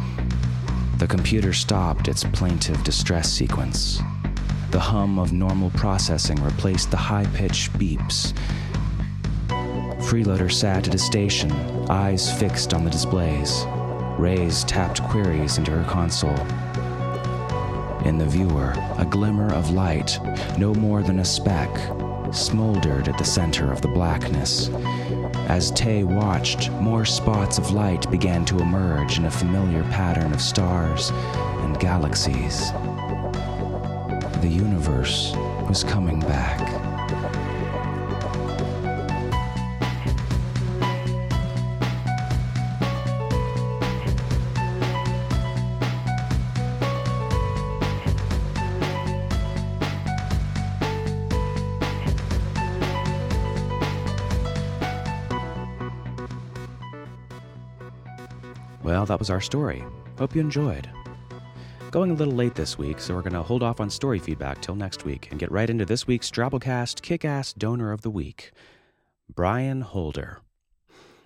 The 0.97 1.07
computer 1.07 1.53
stopped 1.53 2.07
its 2.07 2.23
plaintive 2.23 2.83
distress 2.83 3.31
sequence. 3.31 4.01
The 4.71 4.79
hum 4.79 5.19
of 5.19 5.31
normal 5.31 5.69
processing 5.71 6.43
replaced 6.43 6.89
the 6.89 6.97
high 6.97 7.27
pitched 7.35 7.71
beeps. 7.73 8.33
Freeloader 10.09 10.51
sat 10.51 10.87
at 10.87 10.93
his 10.93 11.05
station, 11.05 11.51
eyes 11.87 12.35
fixed 12.39 12.73
on 12.73 12.83
the 12.83 12.89
displays. 12.89 13.65
Ray's 14.17 14.63
tapped 14.63 15.03
queries 15.03 15.59
into 15.59 15.69
her 15.69 15.83
console. 15.87 16.35
In 18.03 18.17
the 18.17 18.25
viewer, 18.25 18.73
a 18.97 19.05
glimmer 19.05 19.53
of 19.53 19.69
light, 19.69 20.19
no 20.57 20.73
more 20.73 21.03
than 21.03 21.19
a 21.19 21.25
speck, 21.25 21.69
smoldered 22.33 23.07
at 23.07 23.19
the 23.19 23.23
center 23.23 23.71
of 23.71 23.81
the 23.81 23.87
blackness. 23.87 24.69
As 25.47 25.71
Tay 25.71 26.03
watched, 26.03 26.71
more 26.71 27.05
spots 27.05 27.57
of 27.57 27.71
light 27.71 28.11
began 28.11 28.43
to 28.45 28.59
emerge 28.59 29.17
in 29.17 29.23
a 29.23 29.31
familiar 29.31 29.81
pattern 29.83 30.33
of 30.33 30.41
stars 30.41 31.09
and 31.63 31.79
galaxies. 31.79 32.73
The 34.41 34.49
universe 34.51 35.33
was 35.69 35.85
coming 35.85 36.19
back. 36.19 36.76
That 59.17 59.21
was 59.21 59.29
our 59.31 59.41
story. 59.41 59.83
Hope 60.19 60.35
you 60.35 60.41
enjoyed. 60.41 60.87
Going 61.89 62.11
a 62.11 62.13
little 62.13 62.35
late 62.35 62.53
this 62.53 62.77
week, 62.77 62.99
so 62.99 63.15
we're 63.15 63.23
going 63.23 63.33
to 63.33 63.41
hold 63.41 63.63
off 63.63 63.79
on 63.79 63.89
story 63.89 64.19
feedback 64.19 64.61
till 64.61 64.75
next 64.75 65.05
week 65.05 65.29
and 65.31 65.39
get 65.39 65.51
right 65.51 65.71
into 65.71 65.85
this 65.85 66.05
week's 66.05 66.29
Drabblecast 66.29 67.01
Kick 67.01 67.25
Ass 67.25 67.51
Donor 67.51 67.91
of 67.91 68.01
the 68.01 68.11
Week 68.11 68.51
Brian 69.27 69.81
Holder. 69.81 70.41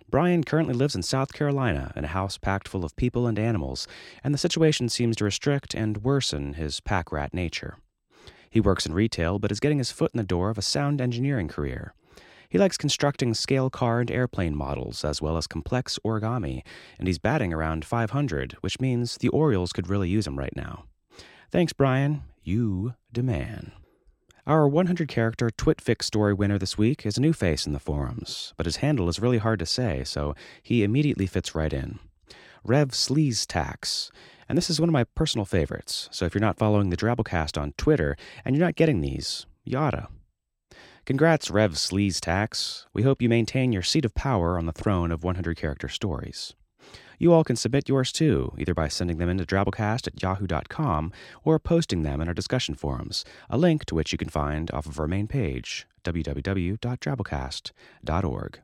Brian 0.09 0.45
currently 0.45 0.73
lives 0.73 0.95
in 0.95 1.03
South 1.03 1.33
Carolina 1.33 1.91
in 1.97 2.05
a 2.05 2.15
house 2.15 2.37
packed 2.37 2.69
full 2.69 2.85
of 2.85 2.95
people 2.95 3.27
and 3.27 3.37
animals, 3.37 3.89
and 4.23 4.33
the 4.33 4.37
situation 4.37 4.87
seems 4.87 5.17
to 5.17 5.25
restrict 5.25 5.73
and 5.73 5.97
worsen 5.97 6.53
his 6.53 6.79
pack 6.79 7.11
rat 7.11 7.33
nature. 7.33 7.75
He 8.49 8.61
works 8.61 8.85
in 8.85 8.93
retail, 8.93 9.37
but 9.37 9.51
is 9.51 9.59
getting 9.59 9.79
his 9.79 9.91
foot 9.91 10.11
in 10.13 10.17
the 10.17 10.23
door 10.23 10.49
of 10.49 10.57
a 10.57 10.61
sound 10.61 11.01
engineering 11.01 11.49
career. 11.49 11.93
He 12.51 12.57
likes 12.57 12.75
constructing 12.75 13.33
scale 13.33 13.69
car 13.69 14.01
and 14.01 14.11
airplane 14.11 14.57
models, 14.57 15.05
as 15.05 15.21
well 15.21 15.37
as 15.37 15.47
complex 15.47 15.97
origami, 16.05 16.63
and 16.99 17.07
he's 17.07 17.17
batting 17.17 17.53
around 17.53 17.85
500, 17.85 18.57
which 18.59 18.81
means 18.81 19.17
the 19.17 19.29
Orioles 19.29 19.71
could 19.71 19.87
really 19.87 20.09
use 20.09 20.27
him 20.27 20.37
right 20.37 20.53
now. 20.53 20.83
Thanks, 21.49 21.71
Brian. 21.71 22.23
You 22.43 22.95
demand. 23.13 23.71
Our 24.45 24.67
100 24.67 25.07
character 25.07 25.49
TwitFix 25.49 26.03
story 26.03 26.33
winner 26.33 26.57
this 26.57 26.77
week 26.77 27.05
is 27.05 27.17
a 27.17 27.21
new 27.21 27.31
face 27.31 27.65
in 27.65 27.71
the 27.71 27.79
forums, 27.79 28.53
but 28.57 28.65
his 28.65 28.77
handle 28.77 29.07
is 29.07 29.21
really 29.21 29.37
hard 29.37 29.59
to 29.59 29.65
say, 29.65 30.03
so 30.03 30.35
he 30.61 30.83
immediately 30.83 31.27
fits 31.27 31.55
right 31.55 31.71
in. 31.71 31.99
Rev 32.65 32.89
Sleaze 32.89 33.45
Tax. 33.47 34.11
And 34.49 34.57
this 34.57 34.69
is 34.69 34.77
one 34.77 34.89
of 34.89 34.93
my 34.93 35.05
personal 35.05 35.45
favorites, 35.45 36.09
so 36.11 36.25
if 36.25 36.35
you're 36.35 36.41
not 36.41 36.57
following 36.57 36.89
the 36.89 36.97
Drabblecast 36.97 37.57
on 37.57 37.71
Twitter 37.77 38.17
and 38.43 38.53
you're 38.57 38.65
not 38.65 38.75
getting 38.75 38.99
these, 38.99 39.45
oughta. 39.73 40.09
Congrats, 41.05 41.49
Rev 41.49 41.71
Sleaze 41.71 42.19
Tax. 42.19 42.85
We 42.93 43.01
hope 43.01 43.23
you 43.23 43.29
maintain 43.29 43.71
your 43.71 43.81
seat 43.81 44.05
of 44.05 44.13
power 44.13 44.55
on 44.55 44.67
the 44.67 44.71
throne 44.71 45.11
of 45.11 45.23
100 45.23 45.57
character 45.57 45.89
stories. 45.89 46.53
You 47.17 47.33
all 47.33 47.43
can 47.43 47.55
submit 47.55 47.89
yours 47.89 48.11
too, 48.11 48.53
either 48.59 48.75
by 48.75 48.87
sending 48.87 49.17
them 49.17 49.27
into 49.27 49.43
drabblecast 49.43 50.05
at 50.05 50.21
yahoo.com 50.21 51.11
or 51.43 51.57
posting 51.57 52.03
them 52.03 52.21
in 52.21 52.27
our 52.27 52.35
discussion 52.35 52.75
forums, 52.75 53.25
a 53.49 53.57
link 53.57 53.83
to 53.85 53.95
which 53.95 54.11
you 54.11 54.19
can 54.19 54.29
find 54.29 54.69
off 54.71 54.85
of 54.85 54.99
our 54.99 55.07
main 55.07 55.27
page, 55.27 55.87
www.drabblecast.org. 56.03 58.61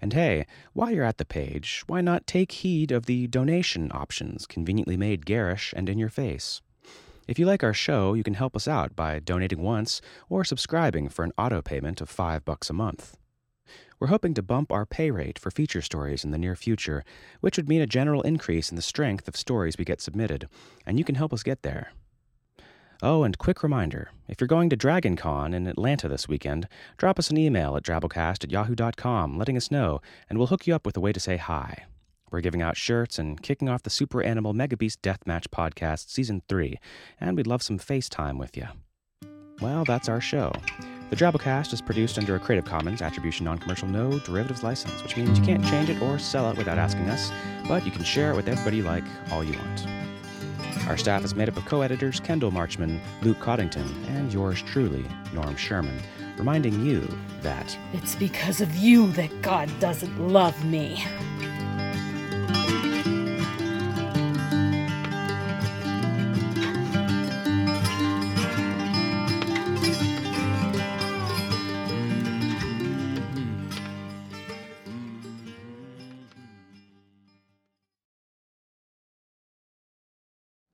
And 0.00 0.12
hey, 0.12 0.46
while 0.72 0.90
you're 0.90 1.04
at 1.04 1.18
the 1.18 1.24
page, 1.24 1.84
why 1.86 2.00
not 2.00 2.26
take 2.26 2.50
heed 2.52 2.90
of 2.90 3.06
the 3.06 3.28
donation 3.28 3.92
options 3.94 4.46
conveniently 4.46 4.96
made 4.96 5.26
garish 5.26 5.72
and 5.76 5.88
in 5.88 5.98
your 5.98 6.08
face? 6.08 6.60
If 7.28 7.38
you 7.38 7.44
like 7.44 7.62
our 7.62 7.74
show, 7.74 8.14
you 8.14 8.24
can 8.24 8.32
help 8.32 8.56
us 8.56 8.66
out 8.66 8.96
by 8.96 9.18
donating 9.18 9.60
once 9.60 10.00
or 10.30 10.44
subscribing 10.44 11.10
for 11.10 11.26
an 11.26 11.32
auto 11.36 11.60
payment 11.60 12.00
of 12.00 12.08
5 12.08 12.42
bucks 12.42 12.70
a 12.70 12.72
month. 12.72 13.18
We're 14.00 14.06
hoping 14.06 14.32
to 14.32 14.42
bump 14.42 14.72
our 14.72 14.86
pay 14.86 15.10
rate 15.10 15.38
for 15.38 15.50
feature 15.50 15.82
stories 15.82 16.24
in 16.24 16.30
the 16.30 16.38
near 16.38 16.56
future, 16.56 17.04
which 17.40 17.58
would 17.58 17.68
mean 17.68 17.82
a 17.82 17.86
general 17.86 18.22
increase 18.22 18.70
in 18.70 18.76
the 18.76 18.82
strength 18.82 19.28
of 19.28 19.36
stories 19.36 19.76
we 19.76 19.84
get 19.84 20.00
submitted, 20.00 20.48
and 20.86 20.98
you 20.98 21.04
can 21.04 21.16
help 21.16 21.34
us 21.34 21.42
get 21.42 21.62
there. 21.62 21.92
Oh, 23.02 23.24
and 23.24 23.36
quick 23.36 23.62
reminder 23.62 24.10
if 24.26 24.40
you're 24.40 24.48
going 24.48 24.70
to 24.70 24.76
Dragon 24.76 25.14
Con 25.14 25.52
in 25.52 25.66
Atlanta 25.66 26.08
this 26.08 26.28
weekend, 26.28 26.66
drop 26.96 27.18
us 27.18 27.28
an 27.28 27.36
email 27.36 27.76
at 27.76 27.82
drabblecast 27.82 28.42
at 28.42 28.50
yahoo.com 28.50 29.36
letting 29.36 29.58
us 29.58 29.70
know, 29.70 30.00
and 30.30 30.38
we'll 30.38 30.46
hook 30.46 30.66
you 30.66 30.74
up 30.74 30.86
with 30.86 30.96
a 30.96 31.00
way 31.00 31.12
to 31.12 31.20
say 31.20 31.36
hi. 31.36 31.84
We're 32.30 32.40
giving 32.40 32.62
out 32.62 32.76
shirts 32.76 33.18
and 33.18 33.42
kicking 33.42 33.68
off 33.68 33.82
the 33.82 33.90
Super 33.90 34.22
Animal 34.22 34.52
Mega 34.52 34.76
Beast 34.76 35.02
Deathmatch 35.02 35.48
Podcast 35.48 36.10
Season 36.10 36.42
3, 36.48 36.78
and 37.20 37.36
we'd 37.36 37.46
love 37.46 37.62
some 37.62 37.78
FaceTime 37.78 38.38
with 38.38 38.56
you. 38.56 38.66
Well, 39.60 39.84
that's 39.84 40.08
our 40.08 40.20
show. 40.20 40.52
The 41.10 41.16
Drabblecast 41.16 41.72
is 41.72 41.80
produced 41.80 42.18
under 42.18 42.36
a 42.36 42.38
Creative 42.38 42.64
Commons 42.64 43.00
Attribution 43.00 43.44
Non-Commercial 43.44 43.88
No 43.88 44.18
Derivatives 44.18 44.62
license, 44.62 45.02
which 45.02 45.16
means 45.16 45.38
you 45.38 45.44
can't 45.44 45.64
change 45.64 45.88
it 45.88 46.02
or 46.02 46.18
sell 46.18 46.50
it 46.50 46.58
without 46.58 46.76
asking 46.76 47.08
us, 47.08 47.32
but 47.66 47.84
you 47.86 47.90
can 47.90 48.04
share 48.04 48.30
it 48.30 48.36
with 48.36 48.46
everybody 48.46 48.76
you 48.76 48.82
like 48.82 49.04
all 49.32 49.42
you 49.42 49.58
want. 49.58 49.86
Our 50.86 50.96
staff 50.96 51.24
is 51.24 51.34
made 51.34 51.48
up 51.48 51.56
of 51.56 51.64
co-editors 51.64 52.20
Kendall 52.20 52.50
Marchman, 52.50 53.00
Luke 53.22 53.40
Coddington, 53.40 53.86
and 54.08 54.32
yours 54.32 54.62
truly, 54.62 55.04
Norm 55.32 55.56
Sherman, 55.56 55.98
reminding 56.36 56.84
you 56.84 57.08
that 57.40 57.76
It's 57.94 58.14
because 58.14 58.60
of 58.60 58.74
you 58.76 59.10
that 59.12 59.42
God 59.42 59.70
doesn't 59.80 60.28
love 60.28 60.62
me. 60.64 61.04